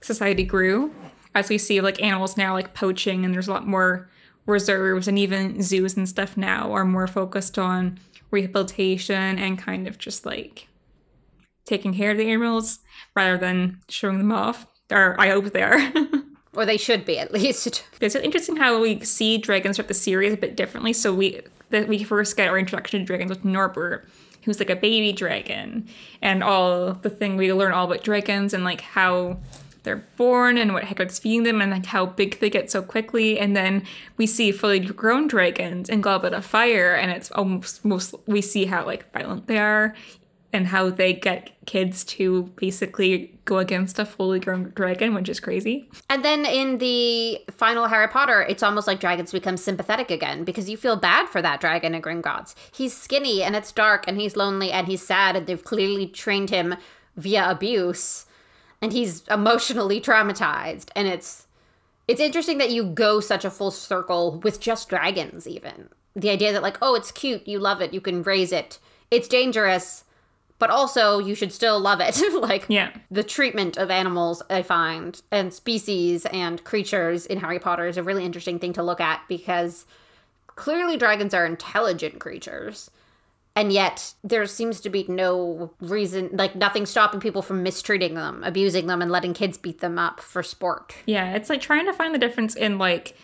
society 0.00 0.44
grew. 0.44 0.94
As 1.34 1.48
we 1.48 1.58
see 1.58 1.80
like 1.80 2.02
animals 2.02 2.36
now 2.36 2.52
like 2.52 2.74
poaching 2.74 3.24
and 3.24 3.34
there's 3.34 3.48
a 3.48 3.52
lot 3.52 3.66
more 3.66 4.10
reserves 4.46 5.08
and 5.08 5.18
even 5.18 5.62
zoos 5.62 5.96
and 5.96 6.08
stuff 6.08 6.36
now 6.36 6.72
are 6.72 6.84
more 6.84 7.06
focused 7.06 7.58
on 7.58 7.98
rehabilitation 8.30 9.38
and 9.38 9.58
kind 9.58 9.86
of 9.88 9.98
just 9.98 10.26
like 10.26 10.68
taking 11.64 11.94
care 11.94 12.10
of 12.10 12.18
the 12.18 12.28
animals 12.28 12.80
rather 13.14 13.38
than 13.38 13.80
showing 13.88 14.18
them 14.18 14.32
off. 14.32 14.66
Or 14.90 15.18
I 15.18 15.30
hope 15.30 15.52
they 15.52 15.62
are. 15.62 15.78
or 16.54 16.66
they 16.66 16.76
should 16.76 17.04
be, 17.04 17.18
at 17.18 17.32
least. 17.32 17.84
It's 18.00 18.14
interesting 18.14 18.56
how 18.56 18.80
we 18.80 19.00
see 19.00 19.38
dragons 19.38 19.76
throughout 19.76 19.88
the 19.88 19.94
series 19.94 20.32
a 20.32 20.36
bit 20.36 20.56
differently. 20.56 20.92
So 20.92 21.14
we 21.14 21.40
that 21.70 21.88
we 21.88 22.04
first 22.04 22.36
get 22.36 22.48
our 22.48 22.58
introduction 22.58 23.00
to 23.00 23.06
dragons 23.06 23.30
with 23.30 23.44
Norbert, 23.44 24.06
who's 24.44 24.58
like 24.58 24.70
a 24.70 24.76
baby 24.76 25.12
dragon, 25.12 25.88
and 26.20 26.42
all 26.42 26.92
the 26.92 27.10
thing 27.10 27.36
we 27.36 27.52
learn 27.52 27.72
all 27.72 27.86
about 27.86 28.04
dragons 28.04 28.52
and 28.52 28.64
like 28.64 28.82
how 28.82 29.38
they're 29.84 30.04
born 30.16 30.58
and 30.58 30.74
what 30.74 30.84
Hagrid's 30.84 31.18
feeding 31.18 31.42
them 31.42 31.60
and 31.60 31.72
like 31.72 31.86
how 31.86 32.06
big 32.06 32.38
they 32.38 32.50
get 32.50 32.70
so 32.70 32.82
quickly. 32.82 33.38
And 33.38 33.56
then 33.56 33.84
we 34.16 34.26
see 34.26 34.52
fully 34.52 34.78
grown 34.78 35.26
dragons 35.26 35.88
in 35.88 36.02
Goblet 36.02 36.34
of 36.34 36.44
Fire, 36.44 36.94
and 36.94 37.10
it's 37.10 37.32
almost 37.32 37.84
most 37.84 38.14
we 38.26 38.42
see 38.42 38.66
how 38.66 38.84
like 38.84 39.10
violent 39.12 39.46
they 39.46 39.58
are 39.58 39.94
and 40.52 40.66
how 40.66 40.90
they 40.90 41.14
get 41.14 41.50
kids 41.64 42.04
to 42.04 42.44
basically 42.56 43.34
go 43.44 43.58
against 43.58 43.98
a 43.98 44.04
fully 44.04 44.38
grown 44.38 44.70
dragon, 44.74 45.14
which 45.14 45.28
is 45.28 45.40
crazy. 45.40 45.88
And 46.10 46.24
then 46.24 46.44
in 46.44 46.78
the 46.78 47.40
final 47.50 47.88
Harry 47.88 48.08
Potter, 48.08 48.42
it's 48.42 48.62
almost 48.62 48.86
like 48.86 49.00
dragons 49.00 49.32
become 49.32 49.56
sympathetic 49.56 50.10
again 50.10 50.44
because 50.44 50.68
you 50.68 50.76
feel 50.76 50.96
bad 50.96 51.28
for 51.28 51.40
that 51.40 51.60
dragon 51.60 51.94
in 51.94 52.02
Gringotts. 52.02 52.54
He's 52.72 52.94
skinny 52.96 53.42
and 53.42 53.56
it's 53.56 53.72
dark 53.72 54.04
and 54.06 54.20
he's 54.20 54.36
lonely 54.36 54.70
and 54.70 54.86
he's 54.86 55.02
sad 55.02 55.36
and 55.36 55.46
they've 55.46 55.64
clearly 55.64 56.06
trained 56.06 56.50
him 56.50 56.76
via 57.16 57.50
abuse 57.50 58.26
and 58.82 58.92
he's 58.92 59.26
emotionally 59.28 60.00
traumatized 60.00 60.88
and 60.96 61.08
it's 61.08 61.46
it's 62.08 62.20
interesting 62.20 62.58
that 62.58 62.72
you 62.72 62.84
go 62.84 63.20
such 63.20 63.44
a 63.44 63.50
full 63.50 63.70
circle 63.70 64.40
with 64.40 64.60
just 64.60 64.88
dragons 64.88 65.46
even. 65.46 65.88
The 66.14 66.30
idea 66.30 66.52
that 66.52 66.62
like, 66.62 66.76
oh, 66.82 66.94
it's 66.94 67.12
cute, 67.12 67.46
you 67.46 67.58
love 67.58 67.80
it, 67.80 67.94
you 67.94 68.00
can 68.00 68.22
raise 68.22 68.52
it. 68.52 68.78
It's 69.10 69.28
dangerous, 69.28 70.04
but 70.62 70.70
also 70.70 71.18
you 71.18 71.34
should 71.34 71.52
still 71.52 71.80
love 71.80 71.98
it. 72.00 72.16
like 72.40 72.64
Yeah. 72.68 72.90
the 73.10 73.24
treatment 73.24 73.76
of 73.76 73.90
animals 73.90 74.44
I 74.48 74.62
find 74.62 75.20
and 75.32 75.52
species 75.52 76.24
and 76.26 76.62
creatures 76.62 77.26
in 77.26 77.40
Harry 77.40 77.58
Potter 77.58 77.88
is 77.88 77.96
a 77.96 78.02
really 78.04 78.24
interesting 78.24 78.60
thing 78.60 78.72
to 78.74 78.82
look 78.84 79.00
at 79.00 79.22
because 79.26 79.86
clearly 80.46 80.96
dragons 80.96 81.34
are 81.34 81.44
intelligent 81.44 82.20
creatures. 82.20 82.92
And 83.56 83.72
yet 83.72 84.14
there 84.22 84.46
seems 84.46 84.80
to 84.82 84.88
be 84.88 85.04
no 85.08 85.72
reason 85.80 86.30
like 86.32 86.54
nothing 86.54 86.86
stopping 86.86 87.18
people 87.18 87.42
from 87.42 87.64
mistreating 87.64 88.14
them, 88.14 88.44
abusing 88.44 88.86
them 88.86 89.02
and 89.02 89.10
letting 89.10 89.34
kids 89.34 89.58
beat 89.58 89.80
them 89.80 89.98
up 89.98 90.20
for 90.20 90.44
sport. 90.44 90.94
Yeah, 91.06 91.34
it's 91.34 91.50
like 91.50 91.60
trying 91.60 91.86
to 91.86 91.92
find 91.92 92.14
the 92.14 92.20
difference 92.20 92.54
in 92.54 92.78
like 92.78 93.16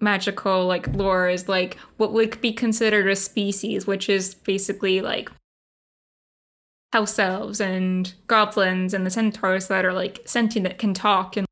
magical 0.00 0.66
like 0.66 0.88
lore 0.88 1.28
is 1.28 1.48
like 1.48 1.76
what 1.98 2.12
would 2.12 2.40
be 2.40 2.52
considered 2.52 3.08
a 3.08 3.14
species, 3.14 3.86
which 3.86 4.08
is 4.08 4.34
basically 4.34 5.00
like 5.02 5.30
house 6.92 7.18
elves 7.18 7.60
and 7.60 8.14
goblins 8.26 8.92
and 8.94 9.06
the 9.06 9.10
centaurs 9.10 9.68
that 9.68 9.84
are 9.84 9.92
like 9.92 10.20
sentient 10.24 10.64
that 10.66 10.78
can 10.78 10.92
talk 10.94 11.36
and 11.36 11.46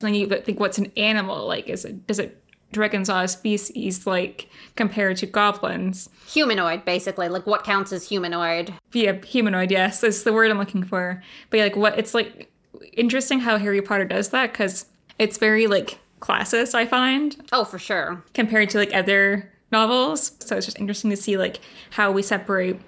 Then 0.00 0.14
you 0.14 0.26
think, 0.28 0.60
what's 0.60 0.78
an 0.78 0.92
animal? 0.96 1.46
Like, 1.46 1.68
is 1.68 1.84
it 1.84 2.06
does 2.06 2.18
it 2.18 2.36
Dragonsaw 2.72 3.28
species 3.28 4.06
like 4.06 4.48
compared 4.76 5.16
to 5.18 5.26
goblins? 5.26 6.08
Humanoid, 6.32 6.84
basically. 6.84 7.28
Like 7.28 7.46
what 7.46 7.64
counts 7.64 7.92
as 7.92 8.08
humanoid? 8.08 8.72
Yeah, 8.92 9.14
humanoid. 9.24 9.70
Yes, 9.70 10.00
that's 10.00 10.22
the 10.22 10.32
word 10.32 10.50
I'm 10.50 10.58
looking 10.58 10.84
for. 10.84 11.22
But 11.50 11.56
yeah, 11.58 11.64
like, 11.64 11.76
what 11.76 11.98
it's 11.98 12.14
like 12.14 12.50
interesting 12.92 13.40
how 13.40 13.58
Harry 13.58 13.82
Potter 13.82 14.04
does 14.04 14.28
that 14.30 14.52
because 14.52 14.86
it's 15.18 15.36
very 15.38 15.66
like 15.66 15.98
classist. 16.20 16.74
I 16.74 16.86
find 16.86 17.36
Oh, 17.52 17.64
for 17.64 17.78
sure. 17.78 18.22
compared 18.34 18.70
to 18.70 18.78
like 18.78 18.94
other 18.94 19.50
novels. 19.72 20.32
So 20.40 20.56
it's 20.56 20.66
just 20.66 20.78
interesting 20.78 21.10
to 21.10 21.16
see 21.16 21.36
like 21.36 21.58
how 21.90 22.12
we 22.12 22.22
separate 22.22 22.80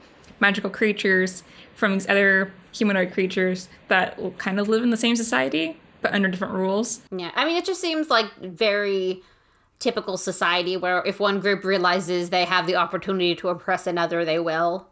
magical 0.43 0.69
creatures 0.69 1.43
from 1.75 1.95
these 1.95 2.09
other 2.09 2.53
humanoid 2.73 3.13
creatures 3.13 3.69
that 3.89 4.19
kind 4.37 4.61
of 4.61 4.69
live 4.69 4.83
in 4.83 4.91
the 4.91 4.97
same 4.97 5.17
society 5.17 5.79
but 6.03 6.13
under 6.13 6.29
different 6.29 6.53
rules. 6.53 7.01
Yeah, 7.17 7.31
I 7.35 7.45
mean, 7.45 7.57
it 7.57 7.65
just 7.65 7.81
seems 7.81 8.11
like 8.11 8.27
very 8.41 9.23
typical 9.79 10.17
society 10.17 10.77
where 10.77 11.03
if 11.07 11.19
one 11.21 11.41
group 11.41 11.65
realizes 11.65 12.31
they 12.31 12.45
have 12.45 12.67
the 12.67 12.77
opportunity 12.77 13.35
to 13.37 13.49
oppress 13.49 13.87
another, 13.87 14.25
they 14.25 14.39
will. 14.39 14.89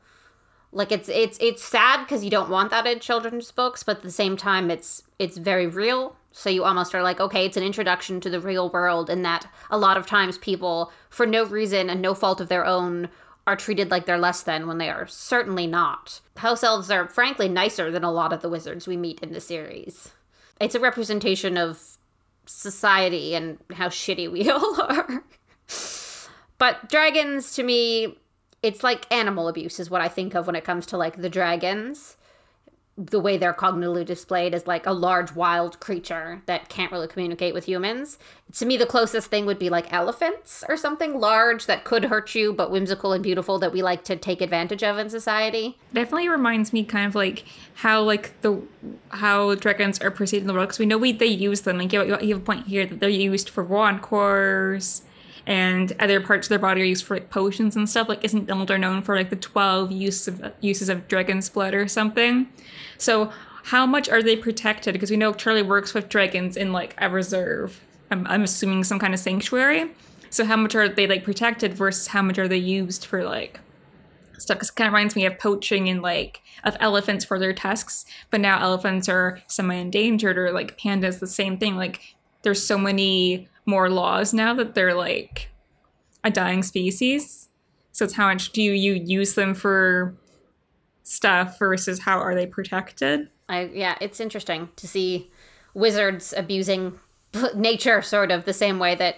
Like 0.72 0.92
it's 0.92 1.08
it's 1.08 1.36
it's 1.40 1.64
sad 1.64 2.04
because 2.04 2.24
you 2.24 2.30
don't 2.30 2.48
want 2.48 2.70
that 2.70 2.86
in 2.86 3.00
children's 3.00 3.50
books, 3.50 3.82
but 3.82 3.98
at 3.98 4.02
the 4.02 4.10
same 4.10 4.36
time, 4.36 4.70
it's 4.70 5.02
it's 5.18 5.36
very 5.36 5.66
real. 5.66 6.16
So 6.32 6.48
you 6.48 6.62
almost 6.62 6.94
are 6.94 7.02
like, 7.02 7.18
okay, 7.18 7.44
it's 7.44 7.56
an 7.56 7.64
introduction 7.64 8.20
to 8.20 8.30
the 8.30 8.40
real 8.40 8.70
world, 8.70 9.10
and 9.10 9.24
that 9.24 9.48
a 9.68 9.76
lot 9.76 9.96
of 9.96 10.06
times 10.06 10.38
people, 10.38 10.92
for 11.08 11.26
no 11.26 11.44
reason 11.44 11.90
and 11.90 12.00
no 12.00 12.14
fault 12.14 12.40
of 12.40 12.48
their 12.48 12.64
own, 12.64 13.08
are 13.46 13.56
treated 13.56 13.90
like 13.90 14.06
they're 14.06 14.18
less 14.18 14.42
than 14.42 14.66
when 14.66 14.78
they 14.78 14.90
are 14.90 15.06
certainly 15.06 15.66
not. 15.66 16.20
House 16.36 16.62
elves 16.62 16.90
are 16.90 17.08
frankly 17.08 17.48
nicer 17.48 17.90
than 17.90 18.04
a 18.04 18.12
lot 18.12 18.32
of 18.32 18.42
the 18.42 18.48
wizards 18.48 18.86
we 18.86 18.96
meet 18.96 19.20
in 19.20 19.32
the 19.32 19.40
series 19.40 20.12
it's 20.60 20.74
a 20.74 20.80
representation 20.80 21.56
of 21.56 21.80
society 22.46 23.34
and 23.34 23.58
how 23.72 23.88
shitty 23.88 24.30
we 24.30 24.48
all 24.50 24.80
are. 24.82 25.24
but 26.58 26.88
dragons 26.88 27.54
to 27.54 27.62
me 27.62 28.18
it's 28.62 28.84
like 28.84 29.10
animal 29.10 29.48
abuse 29.48 29.80
is 29.80 29.88
what 29.88 30.02
I 30.02 30.08
think 30.08 30.34
of 30.34 30.46
when 30.46 30.56
it 30.56 30.64
comes 30.64 30.84
to 30.86 30.98
like 30.98 31.16
the 31.16 31.30
dragons 31.30 32.16
the 33.06 33.20
way 33.20 33.38
they're 33.38 33.54
cognitively 33.54 34.04
displayed 34.04 34.54
as 34.54 34.66
like 34.66 34.84
a 34.84 34.92
large 34.92 35.32
wild 35.32 35.80
creature 35.80 36.42
that 36.46 36.68
can't 36.68 36.92
really 36.92 37.08
communicate 37.08 37.54
with 37.54 37.64
humans. 37.64 38.18
To 38.54 38.66
me, 38.66 38.76
the 38.76 38.84
closest 38.84 39.30
thing 39.30 39.46
would 39.46 39.58
be 39.58 39.70
like 39.70 39.90
elephants 39.92 40.62
or 40.68 40.76
something 40.76 41.18
large 41.18 41.66
that 41.66 41.84
could 41.84 42.04
hurt 42.04 42.34
you, 42.34 42.52
but 42.52 42.70
whimsical 42.70 43.12
and 43.12 43.22
beautiful 43.22 43.58
that 43.60 43.72
we 43.72 43.80
like 43.82 44.04
to 44.04 44.16
take 44.16 44.42
advantage 44.42 44.82
of 44.82 44.98
in 44.98 45.08
society. 45.08 45.78
Definitely 45.94 46.28
reminds 46.28 46.72
me 46.72 46.84
kind 46.84 47.06
of 47.06 47.14
like 47.14 47.44
how 47.74 48.02
like 48.02 48.38
the 48.42 48.60
how 49.10 49.54
dragons 49.54 49.98
are 50.00 50.10
perceived 50.10 50.42
in 50.42 50.46
the 50.46 50.52
world 50.52 50.68
because 50.68 50.78
we 50.78 50.86
know 50.86 50.98
we 50.98 51.12
they 51.12 51.26
use 51.26 51.62
them. 51.62 51.78
Like 51.78 51.92
you, 51.92 52.02
you 52.20 52.34
have 52.34 52.42
a 52.42 52.44
point 52.44 52.66
here 52.66 52.84
that 52.84 53.00
they're 53.00 53.08
used 53.08 53.48
for 53.48 53.64
wand 53.64 54.02
cores 54.02 55.02
and 55.46 55.92
other 56.00 56.20
parts 56.20 56.46
of 56.46 56.50
their 56.50 56.58
body 56.58 56.82
are 56.82 56.84
used 56.84 57.04
for 57.04 57.16
like 57.16 57.30
potions 57.30 57.76
and 57.76 57.88
stuff. 57.88 58.08
Like, 58.08 58.24
isn't 58.24 58.46
Dumbledore 58.46 58.80
known 58.80 59.02
for 59.02 59.16
like 59.16 59.30
the 59.30 59.36
twelve 59.36 59.90
uses 59.90 60.28
of 60.28 60.52
uses 60.60 60.88
of 60.88 61.08
dragon's 61.08 61.48
blood 61.48 61.74
or 61.74 61.88
something? 61.88 62.48
So, 62.98 63.32
how 63.64 63.86
much 63.86 64.08
are 64.08 64.22
they 64.22 64.36
protected? 64.36 64.92
Because 64.92 65.10
we 65.10 65.16
know 65.16 65.32
Charlie 65.32 65.62
works 65.62 65.94
with 65.94 66.08
dragons 66.08 66.56
in 66.56 66.72
like 66.72 66.94
a 66.98 67.08
reserve. 67.08 67.80
I'm, 68.10 68.26
I'm 68.26 68.42
assuming 68.42 68.84
some 68.84 68.98
kind 68.98 69.14
of 69.14 69.20
sanctuary. 69.20 69.90
So, 70.30 70.44
how 70.44 70.56
much 70.56 70.74
are 70.74 70.88
they 70.88 71.06
like 71.06 71.24
protected 71.24 71.74
versus 71.74 72.08
how 72.08 72.22
much 72.22 72.38
are 72.38 72.48
they 72.48 72.56
used 72.56 73.04
for 73.04 73.24
like 73.24 73.60
stuff? 74.38 74.58
Because 74.58 74.70
it 74.70 74.76
kind 74.76 74.88
of 74.88 74.92
reminds 74.92 75.16
me 75.16 75.26
of 75.26 75.38
poaching 75.38 75.88
and 75.88 76.02
like 76.02 76.40
of 76.64 76.76
elephants 76.80 77.24
for 77.24 77.38
their 77.38 77.52
tusks. 77.52 78.04
But 78.30 78.40
now 78.40 78.60
elephants 78.60 79.08
are 79.08 79.40
semi 79.48 79.74
endangered, 79.74 80.38
or 80.38 80.52
like 80.52 80.78
pandas, 80.78 81.18
the 81.18 81.26
same 81.26 81.58
thing. 81.58 81.76
Like, 81.76 82.14
there's 82.42 82.64
so 82.64 82.78
many 82.78 83.48
more 83.70 83.88
laws 83.88 84.34
now 84.34 84.52
that 84.54 84.74
they're 84.74 84.94
like 84.94 85.48
a 86.24 86.30
dying 86.30 86.62
species. 86.62 87.48
So 87.92 88.04
it's 88.04 88.14
how 88.14 88.26
much 88.26 88.52
do 88.52 88.62
you 88.62 88.92
use 88.92 89.34
them 89.34 89.54
for 89.54 90.16
stuff 91.02 91.58
versus 91.58 92.00
how 92.00 92.18
are 92.18 92.34
they 92.34 92.46
protected? 92.46 93.28
I 93.48 93.70
yeah, 93.72 93.96
it's 94.00 94.20
interesting 94.20 94.68
to 94.76 94.86
see 94.86 95.30
wizards 95.74 96.34
abusing 96.36 96.98
nature 97.54 98.02
sort 98.02 98.30
of 98.30 98.44
the 98.44 98.52
same 98.52 98.78
way 98.78 98.94
that 98.96 99.16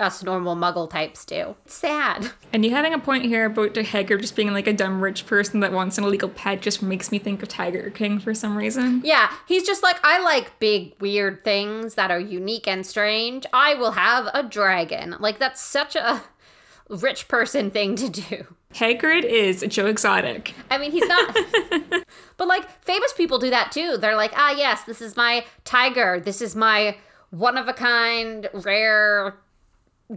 us 0.00 0.22
normal 0.22 0.56
muggle 0.56 0.88
types 0.88 1.24
do. 1.24 1.56
It's 1.64 1.74
sad. 1.74 2.30
And 2.52 2.64
you 2.64 2.70
having 2.70 2.94
a 2.94 2.98
point 2.98 3.26
here 3.26 3.44
about 3.44 3.74
the 3.74 3.82
Hagrid 3.82 4.22
just 4.22 4.34
being 4.34 4.50
like 4.54 4.66
a 4.66 4.72
dumb 4.72 5.02
rich 5.02 5.26
person 5.26 5.60
that 5.60 5.72
wants 5.72 5.98
an 5.98 6.04
illegal 6.04 6.30
pet 6.30 6.62
just 6.62 6.80
makes 6.80 7.12
me 7.12 7.18
think 7.18 7.42
of 7.42 7.50
Tiger 7.50 7.90
King 7.90 8.18
for 8.18 8.32
some 8.32 8.56
reason. 8.56 9.02
Yeah, 9.04 9.30
he's 9.46 9.66
just 9.66 9.82
like, 9.82 9.98
I 10.02 10.22
like 10.22 10.58
big, 10.58 10.94
weird 10.98 11.44
things 11.44 11.96
that 11.96 12.10
are 12.10 12.20
unique 12.20 12.66
and 12.66 12.86
strange. 12.86 13.44
I 13.52 13.74
will 13.74 13.90
have 13.90 14.30
a 14.32 14.42
dragon. 14.42 15.16
Like, 15.20 15.38
that's 15.38 15.60
such 15.60 15.96
a 15.96 16.22
rich 16.88 17.28
person 17.28 17.70
thing 17.70 17.94
to 17.96 18.08
do. 18.08 18.46
Hagrid 18.72 19.24
is 19.24 19.62
Joe 19.68 19.86
Exotic. 19.86 20.54
I 20.70 20.78
mean, 20.78 20.92
he's 20.92 21.06
not. 21.06 21.36
but 22.38 22.48
like, 22.48 22.84
famous 22.84 23.12
people 23.12 23.38
do 23.38 23.50
that 23.50 23.70
too. 23.70 23.98
They're 23.98 24.16
like, 24.16 24.32
ah, 24.34 24.52
yes, 24.52 24.84
this 24.84 25.02
is 25.02 25.14
my 25.14 25.44
tiger. 25.64 26.20
This 26.20 26.40
is 26.40 26.56
my 26.56 26.96
one 27.30 27.58
of 27.58 27.68
a 27.68 27.74
kind, 27.74 28.48
rare 28.54 29.34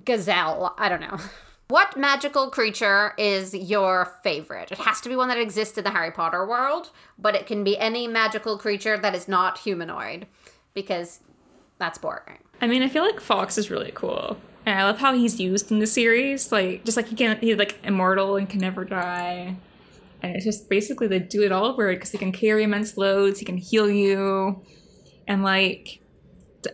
gazelle. 0.06 0.76
I 0.78 0.90
don't 0.90 1.02
know. 1.02 1.18
What 1.70 1.96
magical 1.96 2.50
creature 2.50 3.14
is 3.16 3.54
your 3.54 4.12
favorite? 4.24 4.72
It 4.72 4.80
has 4.80 5.02
to 5.02 5.10
be 5.10 5.16
one 5.16 5.28
that 5.28 5.38
exists 5.38 5.78
in 5.78 5.84
the 5.84 5.92
Harry 5.92 6.10
Potter 6.10 6.44
world, 6.44 6.90
but 7.20 7.36
it 7.36 7.46
can 7.46 7.64
be 7.64 7.78
any 7.78 8.08
magical 8.08 8.58
creature 8.58 8.98
that 8.98 9.14
is 9.14 9.28
not 9.28 9.60
humanoid 9.60 10.26
because 10.74 11.20
that's 11.78 12.00
boring. 12.00 12.40
I 12.60 12.66
mean, 12.66 12.82
I 12.82 12.90
feel 12.90 13.04
like 13.04 13.20
Fawkes 13.20 13.60
is 13.60 13.70
really 13.70 13.92
cool. 13.94 14.36
And 14.66 14.80
I 14.80 14.84
love 14.84 14.98
how 14.98 15.14
he's 15.14 15.40
used 15.40 15.72
in 15.72 15.78
the 15.78 15.86
series. 15.86 16.52
Like, 16.52 16.86
just 16.86 16.98
like 16.98 17.08
he 17.08 17.16
can, 17.16 17.38
he's 17.40 17.58
like 17.58 17.78
immortal 17.84 18.36
and 18.36 18.50
can 18.50 18.62
never 18.62 18.84
die. 18.84 19.56
And 20.24 20.36
it's 20.36 20.46
just 20.46 20.70
basically 20.70 21.06
the 21.06 21.20
do 21.20 21.44
it 21.44 21.52
all 21.52 21.78
word 21.78 21.98
because 21.98 22.12
he 22.12 22.18
can 22.18 22.32
carry 22.32 22.64
immense 22.64 22.98
loads, 22.98 23.38
he 23.38 23.46
can 23.46 23.58
heal 23.58 23.88
you. 23.92 24.64
And 25.28 25.44
like, 25.44 26.02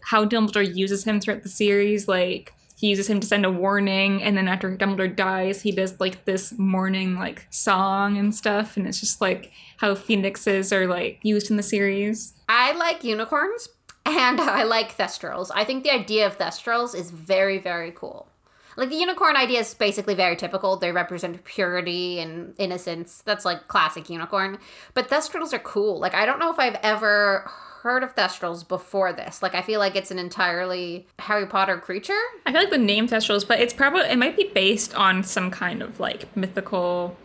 how 0.03 0.23
Dumbledore 0.23 0.73
uses 0.73 1.03
him 1.03 1.19
throughout 1.19 1.43
the 1.43 1.49
series, 1.49 2.07
like, 2.07 2.53
uses 2.87 3.09
him 3.09 3.19
to 3.19 3.27
send 3.27 3.45
a 3.45 3.51
warning 3.51 4.21
and 4.23 4.37
then 4.37 4.47
after 4.47 4.75
dumbledore 4.75 5.15
dies 5.15 5.61
he 5.61 5.71
does 5.71 5.99
like 5.99 6.25
this 6.25 6.53
mourning 6.57 7.15
like 7.15 7.47
song 7.49 8.17
and 8.17 8.33
stuff 8.33 8.77
and 8.77 8.87
it's 8.87 8.99
just 8.99 9.21
like 9.21 9.51
how 9.77 9.95
phoenixes 9.95 10.71
are 10.71 10.87
like 10.87 11.19
used 11.23 11.49
in 11.49 11.57
the 11.57 11.63
series. 11.63 12.33
I 12.47 12.73
like 12.73 13.03
unicorns 13.03 13.69
and 14.05 14.39
i 14.41 14.63
like 14.63 14.97
thestrals. 14.97 15.51
I 15.53 15.63
think 15.63 15.83
the 15.83 15.91
idea 15.91 16.25
of 16.27 16.37
thestrals 16.37 16.95
is 16.95 17.11
very 17.11 17.57
very 17.57 17.91
cool 17.91 18.27
like 18.75 18.89
the 18.89 18.95
unicorn 18.95 19.35
idea 19.35 19.59
is 19.59 19.73
basically 19.73 20.13
very 20.13 20.35
typical 20.35 20.77
they 20.77 20.91
represent 20.91 21.43
purity 21.43 22.19
and 22.19 22.53
innocence 22.57 23.21
that's 23.25 23.45
like 23.45 23.67
classic 23.67 24.09
unicorn 24.09 24.57
but 24.93 25.09
thestrals 25.09 25.53
are 25.53 25.59
cool 25.59 25.99
like 25.99 26.13
i 26.13 26.25
don't 26.25 26.39
know 26.39 26.51
if 26.51 26.59
i've 26.59 26.77
ever 26.83 27.49
heard 27.85 28.01
of 28.01 28.15
Thestrals 28.15 28.67
before 28.67 29.13
this. 29.13 29.43
Like 29.43 29.53
I 29.53 29.61
feel 29.61 29.79
like 29.79 29.95
it's 29.95 30.09
an 30.09 30.17
entirely 30.17 31.05
Harry 31.19 31.45
Potter 31.45 31.77
creature. 31.77 32.19
I 32.43 32.51
feel 32.51 32.61
like 32.61 32.71
the 32.71 32.79
name 32.79 33.07
Thestrals, 33.07 33.47
but 33.47 33.59
it's 33.59 33.73
probably 33.73 34.01
it 34.09 34.17
might 34.17 34.35
be 34.35 34.49
based 34.55 34.95
on 34.95 35.23
some 35.23 35.51
kind 35.51 35.83
of 35.83 35.99
like 35.99 36.35
mythical 36.35 37.15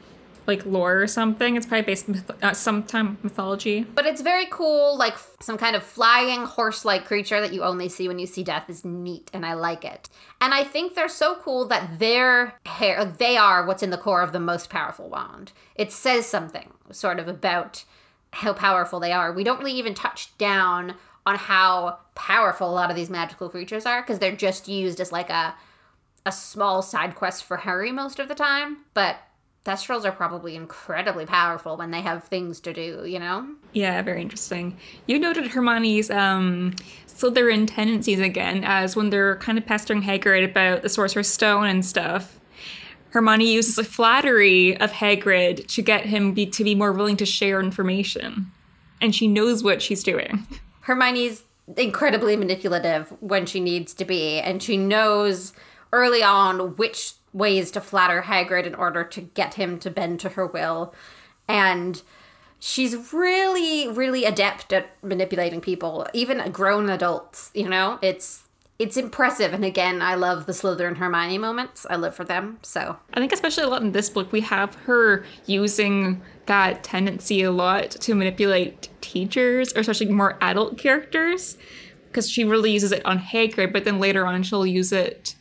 like 0.47 0.65
lore 0.67 1.01
or 1.01 1.07
something. 1.07 1.57
It's 1.57 1.67
probably 1.67 1.87
based 1.87 2.09
on 2.09 2.25
uh, 2.43 2.53
some 2.53 2.83
time 2.83 3.19
mythology. 3.23 3.83
But 3.83 4.07
it's 4.07 4.21
very 4.21 4.47
cool, 4.51 4.97
like 4.97 5.17
some 5.41 5.59
kind 5.59 5.77
of 5.77 5.83
flying 5.83 6.45
horse-like 6.45 7.05
creature 7.05 7.41
that 7.41 7.53
you 7.53 7.63
only 7.63 7.89
see 7.89 8.09
when 8.09 8.19
you 8.19 8.27
see 8.27 8.43
death 8.43 8.69
is 8.69 8.85
neat, 8.85 9.31
and 9.33 9.45
I 9.45 9.55
like 9.55 9.85
it. 9.85 10.09
And 10.41 10.53
I 10.55 10.65
think 10.65 10.95
they're 10.95 11.09
so 11.09 11.37
cool 11.37 11.67
that 11.69 11.99
their 11.99 12.55
hair, 12.67 13.05
they 13.05 13.37
are 13.37 13.67
what's 13.67 13.83
in 13.83 13.91
the 13.91 13.99
core 13.99 14.23
of 14.23 14.33
the 14.33 14.41
most 14.41 14.71
powerful 14.71 15.09
wand. 15.09 15.53
It 15.75 15.93
says 15.93 16.27
something 16.27 16.73
sort 16.91 17.19
of 17.19 17.29
about 17.29 17.85
how 18.33 18.53
powerful 18.53 19.01
they 19.01 19.13
are. 19.13 19.33
We 19.33 19.45
don't 19.45 19.59
really 19.59 19.73
even 19.73 19.95
touch 19.95 20.37
down 20.39 20.95
on 21.27 21.37
how 21.37 21.99
powerful 22.15 22.71
a 22.71 22.73
lot 22.73 22.91
of 22.91 22.97
these 22.97 23.11
magical 23.11 23.49
creatures 23.49 23.87
are 23.87 24.01
because 24.03 24.19
they're 24.19 24.35
just 24.35 24.69
used 24.69 25.01
as 25.01 25.13
like 25.13 25.31
a 25.31 25.55
a 26.27 26.33
small 26.33 26.83
side 26.83 27.15
quest 27.15 27.45
for 27.45 27.57
Harry 27.59 27.91
most 27.91 28.19
of 28.19 28.29
the 28.29 28.35
time. 28.35 28.79
But 28.93 29.17
Thestrals 29.65 30.05
are 30.05 30.13
probably 30.13 30.57
incredibly 30.57 31.27
powerful 31.27 31.77
when 31.77 31.91
they 31.91 32.01
have 32.01 32.25
things 32.25 32.61
to 32.61 32.73
do, 32.73 33.05
you 33.05 33.19
know? 33.19 33.47
Yeah, 33.73 34.01
very 34.03 34.23
interesting. 34.23 34.79
You 35.07 35.19
noted 35.19 35.49
Hermione's 35.49 36.11
um 36.11 36.75
Slytherin 37.07 37.67
tendencies 37.69 38.21
again, 38.21 38.65
as 38.65 38.97
when 38.97 39.11
they're 39.11 39.37
kind 39.37 39.59
of 39.59 39.67
pestering 39.67 40.03
Hagrid 40.03 40.45
about 40.45 40.81
the 40.83 40.89
Sorcerer's 40.89 41.29
Stone 41.29 41.67
and 41.67 41.85
stuff. 41.85 42.41
Hermione 43.11 43.53
uses 43.53 43.77
a 43.77 43.85
flattery 43.85 44.81
of 44.81 44.93
Hagrid 44.93 45.67
to 45.67 45.83
get 45.83 46.07
him 46.07 46.33
be, 46.33 46.47
to 46.47 46.65
be 46.65 46.75
more 46.75 46.93
willing 46.93 47.17
to 47.19 47.27
share 47.27 47.61
information. 47.61 48.51
And 49.01 49.15
she 49.15 49.29
knows 49.29 49.63
what 49.63 49.83
she's 49.83 50.03
doing. 50.03 50.47
Hermione's 50.83 51.43
incredibly 51.77 52.37
manipulative 52.37 53.13
when 53.21 53.47
she 53.47 53.61
needs 53.61 53.93
to 53.95 54.05
be, 54.05 54.39
and 54.41 54.63
she 54.63 54.77
knows 54.77 55.53
early 55.93 56.23
on 56.23 56.77
which 56.77 57.15
ways 57.33 57.71
to 57.73 57.81
flatter 57.81 58.23
Hagrid 58.23 58.67
in 58.67 58.75
order 58.75 59.05
to 59.05 59.21
get 59.21 59.55
him 59.55 59.79
to 59.81 59.91
bend 59.91 60.21
to 60.21 60.31
her 60.31 60.47
will. 60.47 60.95
And 61.49 62.03
she's 62.59 63.13
really, 63.13 63.89
really 63.89 64.25
adept 64.25 64.73
at 64.73 64.91
manipulating 65.03 65.61
people, 65.61 66.07
even 66.13 66.51
grown 66.53 66.89
adults. 66.91 67.51
You 67.55 67.69
know, 67.69 67.99
it's 68.03 68.45
it's 68.81 68.97
impressive. 68.97 69.53
And 69.53 69.63
again, 69.63 70.01
I 70.01 70.15
love 70.15 70.47
the 70.47 70.53
Slytherin 70.53 70.97
Hermione 70.97 71.37
moments. 71.37 71.87
I 71.91 71.97
live 71.97 72.15
for 72.15 72.25
them. 72.25 72.59
So 72.63 72.97
I 73.13 73.21
think 73.21 73.31
especially 73.31 73.65
a 73.65 73.69
lot 73.69 73.83
in 73.83 73.93
this 73.93 74.09
book, 74.09 74.33
we 74.33 74.41
have 74.41 74.75
her 74.87 75.25
using 75.45 76.23
that 76.47 76.83
tendency 76.83 77.43
a 77.43 77.51
lot 77.51 77.91
to 77.91 78.15
manipulate 78.15 78.89
teachers, 79.03 79.75
or 79.77 79.81
especially 79.81 80.07
more 80.07 80.39
adult 80.41 80.79
characters, 80.79 81.59
because 82.07 82.31
she 82.31 82.43
really 82.43 82.73
uses 82.73 82.91
it 82.91 83.05
on 83.05 83.19
Hagrid. 83.19 83.71
But 83.71 83.85
then 83.85 84.01
later 84.01 84.27
on, 84.27 84.43
she'll 84.43 84.67
use 84.67 84.93
it. 84.93 85.35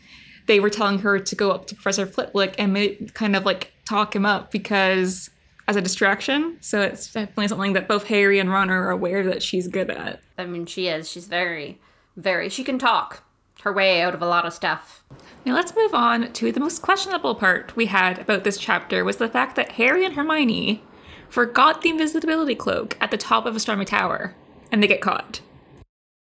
They 0.49 0.59
were 0.59 0.71
telling 0.71 0.97
her 0.99 1.19
to 1.19 1.35
go 1.35 1.51
up 1.51 1.67
to 1.67 1.75
Professor 1.75 2.07
Flitwick 2.07 2.55
and 2.57 3.13
kind 3.13 3.35
of 3.35 3.45
like 3.45 3.71
talk 3.85 4.15
him 4.15 4.25
up 4.25 4.49
because 4.49 5.29
as 5.67 5.75
a 5.75 5.81
distraction. 5.81 6.57
So 6.59 6.81
it's 6.81 7.13
definitely 7.13 7.49
something 7.49 7.73
that 7.73 7.87
both 7.87 8.05
Harry 8.05 8.39
and 8.39 8.49
Ron 8.49 8.71
are 8.71 8.89
aware 8.89 9.23
that 9.25 9.43
she's 9.43 9.67
good 9.67 9.91
at. 9.91 10.21
I 10.39 10.45
mean, 10.45 10.65
she 10.65 10.87
is. 10.87 11.07
She's 11.07 11.27
very, 11.27 11.79
very. 12.17 12.49
She 12.49 12.63
can 12.63 12.79
talk 12.79 13.21
her 13.61 13.71
way 13.71 14.01
out 14.01 14.15
of 14.15 14.23
a 14.23 14.25
lot 14.25 14.47
of 14.47 14.53
stuff. 14.53 15.03
Now 15.45 15.53
let's 15.53 15.75
move 15.75 15.93
on 15.93 16.33
to 16.33 16.51
the 16.51 16.59
most 16.59 16.81
questionable 16.81 17.35
part 17.35 17.75
we 17.75 17.85
had 17.85 18.17
about 18.17 18.43
this 18.43 18.57
chapter 18.57 19.05
was 19.05 19.17
the 19.17 19.29
fact 19.29 19.55
that 19.55 19.73
Harry 19.73 20.03
and 20.03 20.15
Hermione 20.15 20.81
forgot 21.29 21.83
the 21.83 21.91
invisibility 21.91 22.55
cloak 22.55 22.97
at 22.99 23.11
the 23.11 23.17
top 23.17 23.45
of 23.45 23.55
a 23.55 23.59
stormy 23.59 23.85
tower 23.85 24.33
and 24.71 24.81
they 24.81 24.87
get 24.87 25.01
caught. 25.01 25.41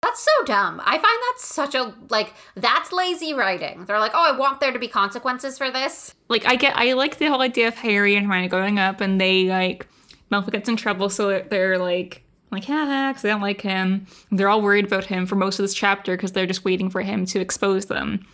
That's 0.04 0.20
so 0.20 0.44
dumb. 0.44 0.82
I 0.84 0.98
find 0.98 1.18
that's 1.30 1.46
such 1.46 1.74
a 1.74 1.94
like 2.10 2.34
that's 2.56 2.92
lazy 2.92 3.32
writing. 3.32 3.86
They're 3.86 3.98
like, 3.98 4.12
"Oh, 4.12 4.34
I 4.34 4.36
want 4.36 4.60
there 4.60 4.70
to 4.70 4.78
be 4.78 4.86
consequences 4.86 5.56
for 5.56 5.70
this." 5.70 6.14
Like 6.28 6.46
I 6.46 6.56
get 6.56 6.76
I 6.76 6.92
like 6.92 7.16
the 7.16 7.26
whole 7.26 7.40
idea 7.40 7.68
of 7.68 7.74
Harry 7.76 8.14
and 8.14 8.26
Hermione 8.26 8.48
going 8.48 8.78
up 8.78 9.00
and 9.00 9.18
they 9.18 9.48
like 9.48 9.86
Malfoy 10.30 10.52
gets 10.52 10.68
in 10.68 10.76
trouble 10.76 11.08
so 11.08 11.28
they're, 11.28 11.42
they're 11.44 11.78
like 11.78 12.22
like 12.52 12.68
yeah, 12.68 13.10
because 13.10 13.22
they 13.22 13.30
don't 13.30 13.40
like 13.40 13.62
him. 13.62 14.06
They're 14.30 14.50
all 14.50 14.60
worried 14.60 14.84
about 14.84 15.06
him 15.06 15.24
for 15.24 15.36
most 15.36 15.58
of 15.58 15.64
this 15.64 15.74
chapter 15.74 16.14
because 16.14 16.32
they're 16.32 16.46
just 16.46 16.66
waiting 16.66 16.90
for 16.90 17.00
him 17.00 17.24
to 17.24 17.40
expose 17.40 17.86
them. 17.86 18.26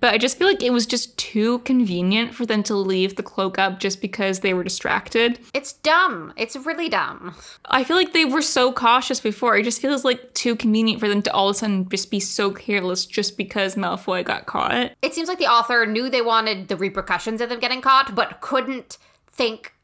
But 0.00 0.14
I 0.14 0.18
just 0.18 0.38
feel 0.38 0.46
like 0.46 0.62
it 0.62 0.72
was 0.72 0.86
just 0.86 1.16
too 1.18 1.58
convenient 1.60 2.34
for 2.34 2.46
them 2.46 2.62
to 2.64 2.74
leave 2.74 3.16
the 3.16 3.22
cloak 3.22 3.58
up 3.58 3.80
just 3.80 4.00
because 4.00 4.40
they 4.40 4.54
were 4.54 4.62
distracted. 4.62 5.40
It's 5.52 5.72
dumb. 5.72 6.32
It's 6.36 6.56
really 6.56 6.88
dumb. 6.88 7.34
I 7.66 7.84
feel 7.84 7.96
like 7.96 8.12
they 8.12 8.24
were 8.24 8.42
so 8.42 8.72
cautious 8.72 9.20
before. 9.20 9.56
It 9.56 9.64
just 9.64 9.82
feels 9.82 10.04
like 10.04 10.34
too 10.34 10.54
convenient 10.54 11.00
for 11.00 11.08
them 11.08 11.22
to 11.22 11.32
all 11.32 11.48
of 11.48 11.56
a 11.56 11.58
sudden 11.58 11.88
just 11.88 12.10
be 12.10 12.20
so 12.20 12.50
careless 12.52 13.06
just 13.06 13.36
because 13.36 13.74
Malfoy 13.74 14.24
got 14.24 14.46
caught. 14.46 14.92
It 15.02 15.14
seems 15.14 15.28
like 15.28 15.38
the 15.38 15.46
author 15.46 15.84
knew 15.86 16.08
they 16.08 16.22
wanted 16.22 16.68
the 16.68 16.76
repercussions 16.76 17.40
of 17.40 17.48
them 17.48 17.60
getting 17.60 17.80
caught, 17.80 18.14
but 18.14 18.40
couldn't 18.40 18.98
think 19.26 19.74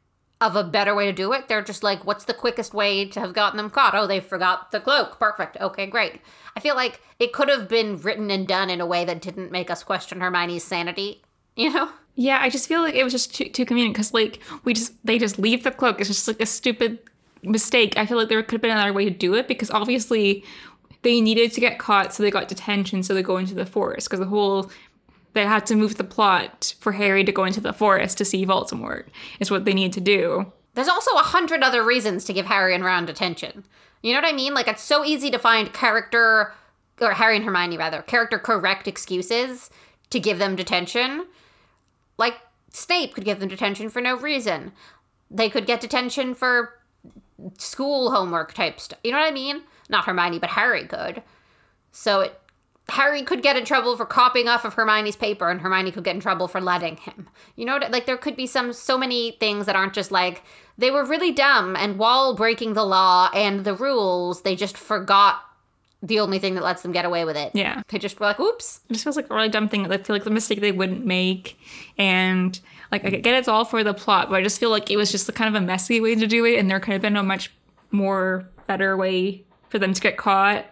of 0.40 0.56
a 0.56 0.64
better 0.64 0.94
way 0.94 1.06
to 1.06 1.12
do 1.12 1.32
it. 1.32 1.48
They're 1.48 1.62
just 1.62 1.82
like, 1.82 2.04
what's 2.04 2.24
the 2.24 2.34
quickest 2.34 2.74
way 2.74 3.06
to 3.06 3.20
have 3.20 3.32
gotten 3.32 3.56
them 3.56 3.70
caught? 3.70 3.94
Oh, 3.94 4.06
they 4.06 4.20
forgot 4.20 4.72
the 4.72 4.80
cloak. 4.80 5.18
Perfect. 5.18 5.56
Okay, 5.60 5.86
great. 5.86 6.20
I 6.56 6.60
feel 6.60 6.74
like 6.74 7.00
it 7.18 7.32
could 7.32 7.48
have 7.48 7.68
been 7.68 7.96
written 7.98 8.30
and 8.30 8.46
done 8.46 8.68
in 8.70 8.80
a 8.80 8.86
way 8.86 9.04
that 9.04 9.22
didn't 9.22 9.52
make 9.52 9.70
us 9.70 9.82
question 9.82 10.20
Hermione's 10.20 10.64
sanity, 10.64 11.22
you 11.56 11.72
know? 11.72 11.90
Yeah, 12.16 12.38
I 12.40 12.50
just 12.50 12.68
feel 12.68 12.80
like 12.82 12.94
it 12.94 13.04
was 13.04 13.12
just 13.12 13.34
too, 13.34 13.46
too 13.46 13.64
convenient 13.64 13.94
because, 13.94 14.14
like, 14.14 14.38
we 14.64 14.74
just, 14.74 14.94
they 15.04 15.18
just 15.18 15.38
leave 15.38 15.64
the 15.64 15.70
cloak. 15.70 15.98
It's 15.98 16.08
just 16.08 16.28
like 16.28 16.40
a 16.40 16.46
stupid 16.46 16.98
mistake. 17.42 17.96
I 17.96 18.06
feel 18.06 18.16
like 18.16 18.28
there 18.28 18.42
could 18.42 18.52
have 18.52 18.62
been 18.62 18.70
another 18.70 18.92
way 18.92 19.04
to 19.04 19.10
do 19.10 19.34
it 19.34 19.48
because 19.48 19.70
obviously 19.70 20.44
they 21.02 21.20
needed 21.20 21.52
to 21.52 21.60
get 21.60 21.78
caught, 21.78 22.14
so 22.14 22.22
they 22.22 22.30
got 22.30 22.48
detention, 22.48 23.02
so 23.02 23.14
they 23.14 23.22
go 23.22 23.36
into 23.36 23.54
the 23.54 23.66
forest 23.66 24.08
because 24.08 24.20
the 24.20 24.26
whole 24.26 24.70
they 25.34 25.44
had 25.44 25.66
to 25.66 25.76
move 25.76 25.96
the 25.96 26.04
plot 26.04 26.74
for 26.80 26.92
Harry 26.92 27.24
to 27.24 27.32
go 27.32 27.44
into 27.44 27.60
the 27.60 27.72
forest 27.72 28.18
to 28.18 28.24
see 28.24 28.46
Voldemort. 28.46 29.06
Is 29.40 29.50
what 29.50 29.64
they 29.64 29.74
need 29.74 29.92
to 29.92 30.00
do. 30.00 30.52
There's 30.74 30.88
also 30.88 31.12
a 31.16 31.22
hundred 31.22 31.62
other 31.62 31.84
reasons 31.84 32.24
to 32.24 32.32
give 32.32 32.46
Harry 32.46 32.74
and 32.74 32.84
Ron 32.84 33.06
detention. 33.06 33.64
You 34.02 34.12
know 34.12 34.20
what 34.20 34.32
I 34.32 34.36
mean? 34.36 34.54
Like 34.54 34.68
it's 34.68 34.82
so 34.82 35.04
easy 35.04 35.30
to 35.30 35.38
find 35.38 35.72
character, 35.72 36.52
or 37.00 37.12
Harry 37.12 37.36
and 37.36 37.44
Hermione 37.44 37.76
rather, 37.76 38.02
character 38.02 38.38
correct 38.38 38.88
excuses 38.88 39.70
to 40.10 40.20
give 40.20 40.38
them 40.38 40.56
detention. 40.56 41.26
Like 42.16 42.36
Snape 42.70 43.14
could 43.14 43.24
give 43.24 43.40
them 43.40 43.48
detention 43.48 43.88
for 43.90 44.00
no 44.00 44.16
reason. 44.16 44.72
They 45.30 45.48
could 45.48 45.66
get 45.66 45.80
detention 45.80 46.34
for 46.34 46.80
school 47.58 48.10
homework 48.12 48.52
type 48.54 48.78
stuff. 48.78 48.98
You 49.02 49.10
know 49.10 49.18
what 49.18 49.28
I 49.28 49.32
mean? 49.32 49.62
Not 49.88 50.04
Hermione, 50.04 50.38
but 50.38 50.50
Harry 50.50 50.86
could. 50.86 51.22
So 51.92 52.20
it 52.20 52.40
Harry 52.90 53.22
could 53.22 53.42
get 53.42 53.56
in 53.56 53.64
trouble 53.64 53.96
for 53.96 54.04
copying 54.04 54.46
off 54.46 54.64
of 54.64 54.74
Hermione's 54.74 55.16
paper, 55.16 55.50
and 55.50 55.60
Hermione 55.60 55.90
could 55.90 56.04
get 56.04 56.14
in 56.14 56.20
trouble 56.20 56.48
for 56.48 56.60
letting 56.60 56.96
him. 56.98 57.28
You 57.56 57.64
know, 57.64 57.78
like 57.90 58.06
there 58.06 58.18
could 58.18 58.36
be 58.36 58.46
some 58.46 58.72
so 58.72 58.98
many 58.98 59.32
things 59.40 59.66
that 59.66 59.76
aren't 59.76 59.94
just 59.94 60.10
like 60.10 60.42
they 60.76 60.90
were 60.90 61.04
really 61.04 61.32
dumb, 61.32 61.76
and 61.76 61.98
while 61.98 62.34
breaking 62.34 62.74
the 62.74 62.84
law 62.84 63.30
and 63.34 63.64
the 63.64 63.74
rules, 63.74 64.42
they 64.42 64.54
just 64.54 64.76
forgot 64.76 65.40
the 66.02 66.20
only 66.20 66.38
thing 66.38 66.54
that 66.56 66.62
lets 66.62 66.82
them 66.82 66.92
get 66.92 67.06
away 67.06 67.24
with 67.24 67.36
it. 67.36 67.52
Yeah, 67.54 67.82
they 67.88 67.98
just 67.98 68.20
were 68.20 68.26
like, 68.26 68.38
"Oops." 68.38 68.80
It 68.90 68.92
just 68.92 69.04
feels 69.04 69.16
like 69.16 69.30
a 69.30 69.34
really 69.34 69.48
dumb 69.48 69.68
thing. 69.68 69.90
I 69.90 69.96
feel 69.96 70.14
like 70.14 70.24
the 70.24 70.30
mistake 70.30 70.60
they 70.60 70.72
wouldn't 70.72 71.06
make, 71.06 71.58
and 71.96 72.58
like 72.92 73.06
I 73.06 73.10
get 73.10 73.34
it's 73.34 73.48
all 73.48 73.64
for 73.64 73.82
the 73.82 73.94
plot, 73.94 74.28
but 74.28 74.36
I 74.36 74.42
just 74.42 74.60
feel 74.60 74.70
like 74.70 74.90
it 74.90 74.98
was 74.98 75.10
just 75.10 75.26
the 75.26 75.32
kind 75.32 75.54
of 75.54 75.62
a 75.62 75.64
messy 75.64 76.02
way 76.02 76.16
to 76.16 76.26
do 76.26 76.44
it, 76.44 76.58
and 76.58 76.70
there 76.70 76.80
could 76.80 76.92
have 76.92 77.02
been 77.02 77.16
a 77.16 77.22
much 77.22 77.50
more 77.90 78.46
better 78.66 78.94
way 78.94 79.44
for 79.70 79.78
them 79.78 79.94
to 79.94 80.00
get 80.00 80.18
caught 80.18 80.66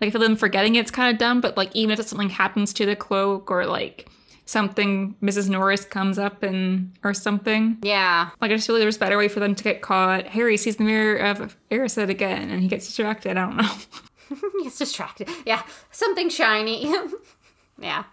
like 0.00 0.12
for 0.12 0.18
them 0.18 0.36
forgetting 0.36 0.74
it's 0.74 0.90
kind 0.90 1.12
of 1.12 1.18
dumb, 1.18 1.40
but 1.40 1.56
like 1.56 1.74
even 1.74 1.98
if 1.98 2.06
something 2.06 2.30
happens 2.30 2.72
to 2.74 2.86
the 2.86 2.96
cloak 2.96 3.50
or 3.50 3.66
like 3.66 4.08
something 4.46 5.14
Mrs. 5.22 5.48
Norris 5.48 5.84
comes 5.84 6.18
up 6.18 6.42
and 6.42 6.92
or 7.04 7.14
something. 7.14 7.78
Yeah. 7.82 8.30
Like 8.40 8.50
I 8.50 8.54
just 8.54 8.66
feel 8.66 8.76
like 8.76 8.82
there's 8.82 8.96
a 8.96 9.00
better 9.00 9.16
way 9.16 9.28
for 9.28 9.40
them 9.40 9.54
to 9.54 9.64
get 9.64 9.80
caught. 9.80 10.26
Harry 10.28 10.56
sees 10.56 10.76
the 10.76 10.84
mirror 10.84 11.16
of 11.16 11.56
Erised 11.70 12.08
again 12.08 12.50
and 12.50 12.60
he 12.60 12.68
gets 12.68 12.86
distracted. 12.86 13.36
I 13.36 13.46
don't 13.46 13.56
know. 13.56 13.70
he 14.58 14.64
gets 14.64 14.78
distracted. 14.78 15.28
Yeah. 15.44 15.62
Something 15.90 16.28
shiny. 16.28 16.92
yeah. 17.78 18.04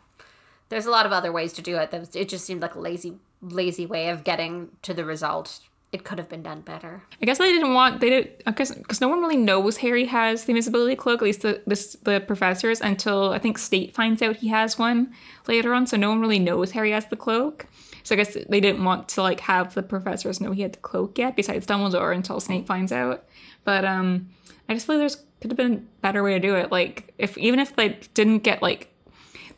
There's 0.69 0.85
a 0.85 0.91
lot 0.91 1.05
of 1.05 1.11
other 1.11 1.31
ways 1.31 1.53
to 1.53 1.61
do 1.61 1.77
it. 1.77 1.93
It 2.13 2.29
just 2.29 2.45
seemed 2.45 2.61
like 2.61 2.75
a 2.75 2.79
lazy 2.79 3.19
lazy 3.41 3.85
way 3.85 4.09
of 4.09 4.23
getting 4.23 4.69
to 4.81 4.93
the 4.93 5.05
result 5.05 5.59
it 5.91 6.03
could 6.03 6.17
have 6.17 6.27
been 6.27 6.43
done 6.43 6.61
better. 6.61 7.01
I 7.21 7.25
guess 7.25 7.37
they 7.37 7.51
didn't 7.51 7.73
want 7.73 8.01
they 8.01 8.09
did 8.09 8.43
guess 8.55 8.73
because 8.73 8.99
no 8.99 9.07
one 9.07 9.21
really 9.21 9.37
knows 9.37 9.77
Harry 9.77 10.05
has 10.05 10.43
the 10.43 10.51
invisibility 10.51 10.95
cloak, 10.95 11.21
at 11.21 11.25
least 11.25 11.41
the 11.41 11.61
this, 11.65 11.95
the 12.03 12.19
professors, 12.19 12.81
until 12.81 13.31
I 13.31 13.39
think 13.39 13.57
Snape 13.57 13.95
finds 13.95 14.21
out 14.21 14.37
he 14.37 14.49
has 14.49 14.77
one 14.77 15.13
later 15.47 15.73
on. 15.73 15.87
So 15.87 15.95
no 15.95 16.09
one 16.09 16.19
really 16.19 16.39
knows 16.39 16.71
Harry 16.71 16.91
has 16.91 17.05
the 17.07 17.15
cloak. 17.15 17.67
So 18.03 18.15
I 18.15 18.17
guess 18.17 18.37
they 18.49 18.59
didn't 18.59 18.83
want 18.83 19.09
to 19.09 19.21
like 19.21 19.39
have 19.41 19.73
the 19.73 19.83
professors 19.83 20.41
know 20.41 20.51
he 20.51 20.61
had 20.61 20.73
the 20.73 20.79
cloak 20.79 21.17
yet, 21.17 21.35
besides 21.35 21.65
Dumbledore, 21.65 22.13
until 22.13 22.39
Snape 22.39 22.67
finds 22.67 22.91
out. 22.91 23.25
But 23.63 23.85
um, 23.85 24.29
I 24.67 24.73
just 24.73 24.87
feel 24.87 24.97
there's 24.97 25.23
could 25.41 25.51
have 25.51 25.57
been 25.57 25.73
a 25.73 26.01
better 26.01 26.23
way 26.23 26.33
to 26.33 26.39
do 26.39 26.55
it. 26.55 26.71
Like 26.71 27.13
if 27.17 27.37
even 27.37 27.59
if 27.59 27.75
they 27.75 27.99
didn't 28.13 28.39
get 28.39 28.61
like 28.61 28.93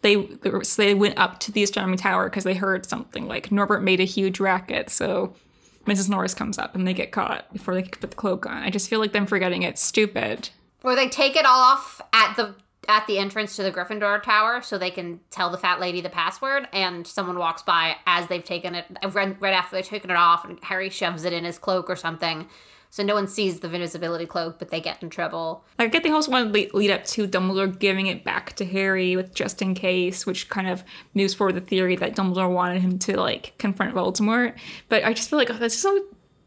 they 0.01 0.27
so 0.63 0.81
they 0.81 0.93
went 0.93 1.17
up 1.17 1.39
to 1.41 1.51
the 1.51 1.63
astronomy 1.63 1.97
tower 1.97 2.29
because 2.29 2.43
they 2.43 2.53
heard 2.53 2.85
something 2.85 3.27
like 3.27 3.51
Norbert 3.51 3.81
made 3.81 3.99
a 3.99 4.05
huge 4.05 4.39
racket, 4.39 4.89
so 4.89 5.33
Mrs. 5.85 6.09
Norris 6.09 6.33
comes 6.33 6.57
up 6.57 6.75
and 6.75 6.87
they 6.87 6.93
get 6.93 7.11
caught 7.11 7.51
before 7.53 7.73
they 7.73 7.83
put 7.83 8.09
the 8.09 8.15
cloak 8.15 8.45
on. 8.45 8.57
I 8.63 8.69
just 8.69 8.89
feel 8.89 8.99
like 8.99 9.11
them 9.11 9.25
forgetting 9.25 9.63
it's 9.63 9.81
stupid. 9.81 10.49
Or 10.83 10.95
they 10.95 11.09
take 11.09 11.35
it 11.35 11.45
off 11.45 12.01
at 12.13 12.35
the 12.35 12.55
at 12.87 13.05
the 13.05 13.19
entrance 13.19 13.55
to 13.55 13.63
the 13.63 13.71
Gryffindor 13.71 14.23
tower 14.23 14.61
so 14.61 14.77
they 14.77 14.89
can 14.89 15.19
tell 15.29 15.51
the 15.51 15.57
fat 15.57 15.79
lady 15.79 16.01
the 16.01 16.09
password 16.09 16.67
and 16.73 17.05
someone 17.05 17.37
walks 17.37 17.61
by 17.61 17.95
as 18.07 18.27
they've 18.27 18.43
taken 18.43 18.73
it 18.73 18.85
right, 19.11 19.39
right 19.39 19.53
after 19.53 19.75
they've 19.75 19.85
taken 19.85 20.09
it 20.09 20.17
off 20.17 20.43
and 20.43 20.57
Harry 20.63 20.89
shoves 20.89 21.23
it 21.23 21.31
in 21.31 21.43
his 21.43 21.59
cloak 21.59 21.87
or 21.87 21.95
something 21.95 22.47
so 22.89 23.03
no 23.03 23.13
one 23.13 23.27
sees 23.27 23.59
the 23.59 23.67
invisibility 23.67 24.25
cloak, 24.25 24.57
but 24.57 24.69
they 24.69 24.81
get 24.81 25.03
in 25.03 25.09
trouble. 25.09 25.63
I 25.77 25.87
get 25.87 26.03
the 26.03 26.11
also 26.11 26.31
want 26.31 26.53
to 26.53 26.69
lead 26.75 26.91
up 26.91 27.05
to 27.05 27.27
Dumbledore 27.27 27.77
giving 27.77 28.07
it 28.07 28.23
back 28.23 28.53
to 28.57 28.65
Harry 28.65 29.15
with 29.15 29.33
just 29.33 29.61
in 29.61 29.75
case, 29.75 30.25
which 30.25 30.49
kind 30.49 30.67
of 30.67 30.83
moves 31.13 31.33
forward 31.33 31.55
the 31.55 31.61
theory 31.61 31.95
that 31.97 32.15
Dumbledore 32.15 32.51
wanted 32.51 32.81
him 32.81 32.97
to 32.99 33.19
like 33.19 33.53
confront 33.57 33.93
Voldemort. 33.93 34.55
But 34.89 35.03
I 35.03 35.13
just 35.13 35.29
feel 35.29 35.37
like 35.37 35.51
oh, 35.51 35.57
that's 35.57 35.77
so 35.77 36.03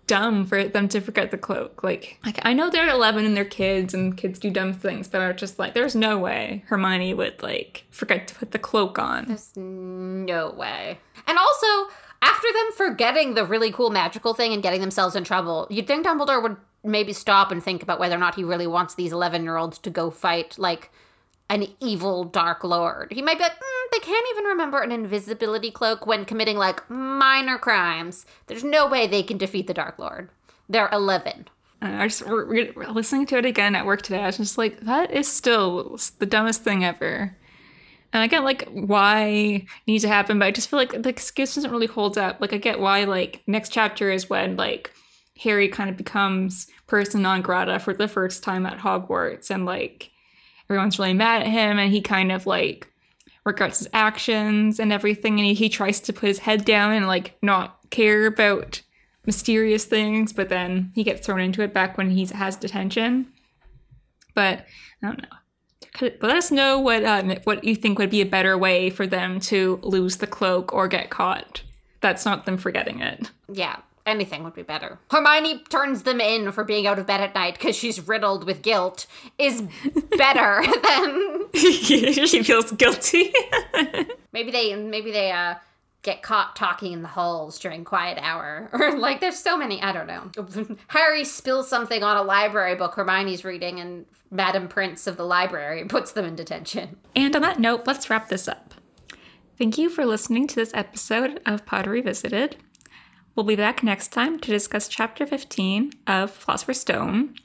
dumb 0.07 0.45
for 0.45 0.65
them 0.65 0.89
to 0.89 1.01
forget 1.01 1.31
the 1.31 1.39
cloak. 1.39 1.83
Like, 1.83 2.19
like 2.25 2.39
I 2.43 2.53
know 2.53 2.71
they're 2.71 2.89
11 2.89 3.25
and 3.25 3.37
they're 3.37 3.45
kids 3.45 3.95
and 3.95 4.17
kids 4.17 4.39
do 4.39 4.51
dumb 4.51 4.73
things, 4.73 5.09
but 5.09 5.21
I'm 5.21 5.37
just 5.37 5.59
like, 5.59 5.75
there's 5.75 5.95
no 5.95 6.19
way 6.19 6.65
Hermione 6.67 7.15
would 7.15 7.43
like 7.43 7.85
forget 7.91 8.29
to 8.29 8.35
put 8.35 8.51
the 8.51 8.59
cloak 8.59 8.99
on. 8.99 9.27
There's 9.27 9.57
no 9.57 10.51
way. 10.51 10.99
And 11.27 11.39
also, 11.39 11.93
after 12.23 12.47
them 12.53 12.73
forgetting 12.77 13.35
the 13.35 13.45
really 13.45 13.73
cool 13.73 13.91
magical 13.91 14.33
thing 14.33 14.53
and 14.53 14.63
getting 14.63 14.81
themselves 14.81 15.17
in 15.17 15.25
trouble, 15.25 15.67
you'd 15.69 15.87
think 15.87 16.07
Dumbledore 16.07 16.43
would 16.43 16.57
maybe 16.85 17.13
stop 17.13 17.51
and 17.51 17.63
think 17.63 17.83
about 17.83 17.99
whether 18.01 18.15
or 18.15 18.19
not 18.19 18.37
he 18.37 18.45
really 18.45 18.67
wants 18.67 18.95
these 18.95 19.13
11 19.13 19.43
year 19.43 19.57
olds 19.57 19.79
to 19.79 19.91
go 19.91 20.11
fight, 20.11 20.59
like, 20.59 20.91
an 21.51 21.67
evil 21.81 22.25
Dark 22.25 22.65
Lord. 22.65 23.13
He 23.13 23.21
might 23.21 23.37
be 23.37 23.43
like, 23.43 23.53
mm, 23.53 23.91
they 23.93 23.99
can't 23.99 24.27
even 24.31 24.45
remember 24.45 24.81
an 24.81 24.93
invisibility 24.93 25.71
cloak 25.71 26.07
when 26.07 26.25
committing, 26.25 26.57
like, 26.57 26.89
minor 26.89 27.59
crimes. 27.59 28.25
There's 28.47 28.65
no 28.65 28.87
way 28.87 29.07
they 29.07 29.23
can 29.23 29.37
defeat 29.37 29.67
the 29.67 29.75
Dark 29.75 29.99
Lord. 29.99 30.31
They're 30.69 30.89
11. 30.93 31.49
I 31.83 32.07
just 32.07 32.27
we're, 32.27 32.73
we're 32.73 32.89
listening 32.89 33.27
to 33.27 33.39
it 33.39 33.45
again 33.45 33.75
at 33.75 33.85
work 33.85 34.03
today. 34.03 34.21
I 34.21 34.27
was 34.27 34.37
just 34.37 34.57
like, 34.57 34.81
that 34.81 35.11
is 35.11 35.27
still 35.27 35.99
the 36.21 36.27
dumbest 36.27 36.63
thing 36.63 36.85
ever. 36.85 37.37
And 38.13 38.23
I 38.23 38.27
get 38.27 38.45
like 38.45 38.69
why 38.69 39.67
needs 39.87 40.03
to 40.03 40.09
happen, 40.09 40.39
but 40.39 40.47
I 40.47 40.51
just 40.51 40.69
feel 40.69 40.79
like 40.79 41.03
the 41.03 41.09
excuse 41.09 41.55
doesn't 41.55 41.71
really 41.71 41.87
hold 41.87 42.19
up. 42.19 42.41
Like 42.41 42.53
I 42.53 42.59
get 42.59 42.81
why 42.81 43.05
like 43.05 43.43
next 43.47 43.71
chapter 43.71 44.11
is 44.11 44.29
when 44.29 44.57
like 44.57 44.93
Harry 45.43 45.69
kind 45.69 45.89
of 45.89 45.97
becomes 45.97 46.67
person 46.87 47.23
non 47.23 47.41
grata 47.43 47.79
for 47.79 47.95
the 47.95 48.09
first 48.09 48.43
time 48.43 48.67
at 48.67 48.79
Hogwarts 48.79 49.51
and 49.51 49.65
like 49.65 50.11
everyone's 50.69 50.99
really 50.99 51.15
mad 51.15 51.43
at 51.43 51.49
him 51.49 51.79
and 51.79 51.91
he 51.91 52.01
kind 52.01 52.31
of 52.31 52.47
like 52.47 52.89
regrets 53.45 53.81
his 53.81 53.89
actions 53.93 54.79
and 54.79 54.93
everything 54.93 55.39
and 55.39 55.47
he, 55.47 55.55
he 55.55 55.69
tries 55.69 56.01
to 56.01 56.13
put 56.13 56.29
his 56.29 56.41
head 56.41 56.65
down 56.65 56.93
and 56.93 57.07
like 57.07 57.37
not 57.43 57.79
care 57.91 58.27
about 58.27 58.83
mysterious 59.27 59.85
things 59.85 60.33
but 60.33 60.49
then 60.49 60.93
he 60.95 61.05
gets 61.05 61.25
thrown 61.27 61.41
into 61.41 61.63
it 61.63 61.75
back 61.75 61.97
when 61.99 62.11
he 62.11 62.25
has 62.27 62.57
detention 62.57 63.27
but 64.35 64.65
i 65.03 65.07
don't 65.07 65.23
know 65.23 65.37
let 66.01 66.37
us 66.37 66.51
know 66.51 66.79
what 66.79 67.05
um, 67.05 67.31
what 67.45 67.65
you 67.65 67.75
think 67.75 67.99
would 67.99 68.11
be 68.11 68.21
a 68.21 68.27
better 68.27 68.57
way 68.57 68.91
for 68.91 69.07
them 69.07 69.41
to 69.41 69.79
lose 69.83 70.17
the 70.19 70.27
cloak 70.27 70.73
or 70.73 70.89
get 70.89 71.11
caught. 71.11 71.63
That's 72.01 72.25
not 72.25 72.47
them 72.47 72.57
forgetting 72.57 73.01
it. 73.01 73.31
Yeah, 73.49 73.77
anything 74.07 74.43
would 74.45 74.55
be 74.55 74.63
better. 74.63 74.99
Hermione 75.11 75.63
turns 75.71 76.03
them 76.03 76.21
in 76.21 76.51
for 76.53 76.65
being 76.65 76.87
out 76.87 76.99
of 76.99 77.07
bed 77.07 77.21
at 77.21 77.35
night 77.35 77.55
because 77.55 77.77
she's 77.77 78.07
riddled 78.07 78.45
with 78.45 78.63
guilt 78.63 79.07
is 79.39 79.63
better 80.17 80.63
than 80.83 81.53
she 81.55 82.43
feels 82.43 82.73
guilty. 82.73 83.33
Maybe 84.33 84.51
they 84.51 84.75
maybe 84.75 85.13
they 85.13 85.31
uh 85.31 85.57
get 86.03 86.23
caught 86.23 86.57
talking 86.57 86.93
in 86.93 87.03
the 87.03 87.09
halls 87.09 87.59
during 87.59 87.85
quiet 87.85 88.19
hour 88.21 88.69
or 88.73 88.99
like 88.99 89.21
there's 89.21 89.39
so 89.39 89.57
many 89.57 89.81
I 89.83 89.93
don't 89.93 90.07
know. 90.07 90.77
Harry 90.89 91.25
spills 91.25 91.69
something 91.69 92.03
on 92.03 92.17
a 92.17 92.23
library 92.23 92.75
book 92.75 92.95
Hermione's 92.95 93.45
reading 93.45 93.81
and 93.81 94.07
Madam 94.31 94.69
Prince 94.69 95.07
of 95.07 95.17
the 95.17 95.25
library 95.25 95.85
puts 95.89 96.13
them 96.13 96.25
in 96.25 96.37
detention. 96.37 96.97
And 97.15 97.35
on 97.37 97.43
that 97.43 97.61
note, 97.61 97.87
let's 97.87 98.11
wrap 98.11 98.29
this 98.29 98.49
up. 98.49 98.75
Thank 99.59 99.79
you 99.79 99.89
for 99.89 100.05
listening 100.05 100.47
to 100.49 100.55
this 100.55 100.73
episode 100.75 101.41
of 101.47 101.65
Potter 101.67 101.91
Revisited 101.91 102.57
We'll 103.35 103.47
be 103.47 103.57
back 103.57 103.83
next 103.83 104.09
time 104.09 104.39
to 104.41 104.51
discuss 104.51 104.89
Chapter 104.89 105.25
15 105.25 105.93
of 106.07 106.31
Philosopher's 106.31 106.81
Stone, 106.81 107.37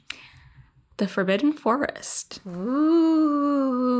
The 0.98 1.08
Forbidden 1.08 1.52
Forest. 1.52 2.40
Ooh. 2.46 3.98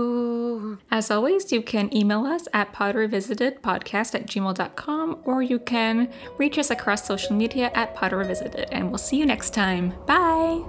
As 0.90 1.10
always, 1.10 1.50
you 1.52 1.62
can 1.62 1.94
email 1.96 2.26
us 2.26 2.48
at 2.52 2.72
potterrevisitedpodcast 2.72 4.14
at 4.14 4.26
gmail.com 4.26 5.18
or 5.24 5.42
you 5.42 5.58
can 5.58 6.12
reach 6.36 6.58
us 6.58 6.70
across 6.70 7.06
social 7.06 7.34
media 7.34 7.70
at 7.74 7.94
Potter 7.94 8.16
Revisited. 8.16 8.68
And 8.72 8.88
we'll 8.90 8.98
see 8.98 9.16
you 9.16 9.26
next 9.26 9.54
time. 9.54 9.94
Bye! 10.06 10.64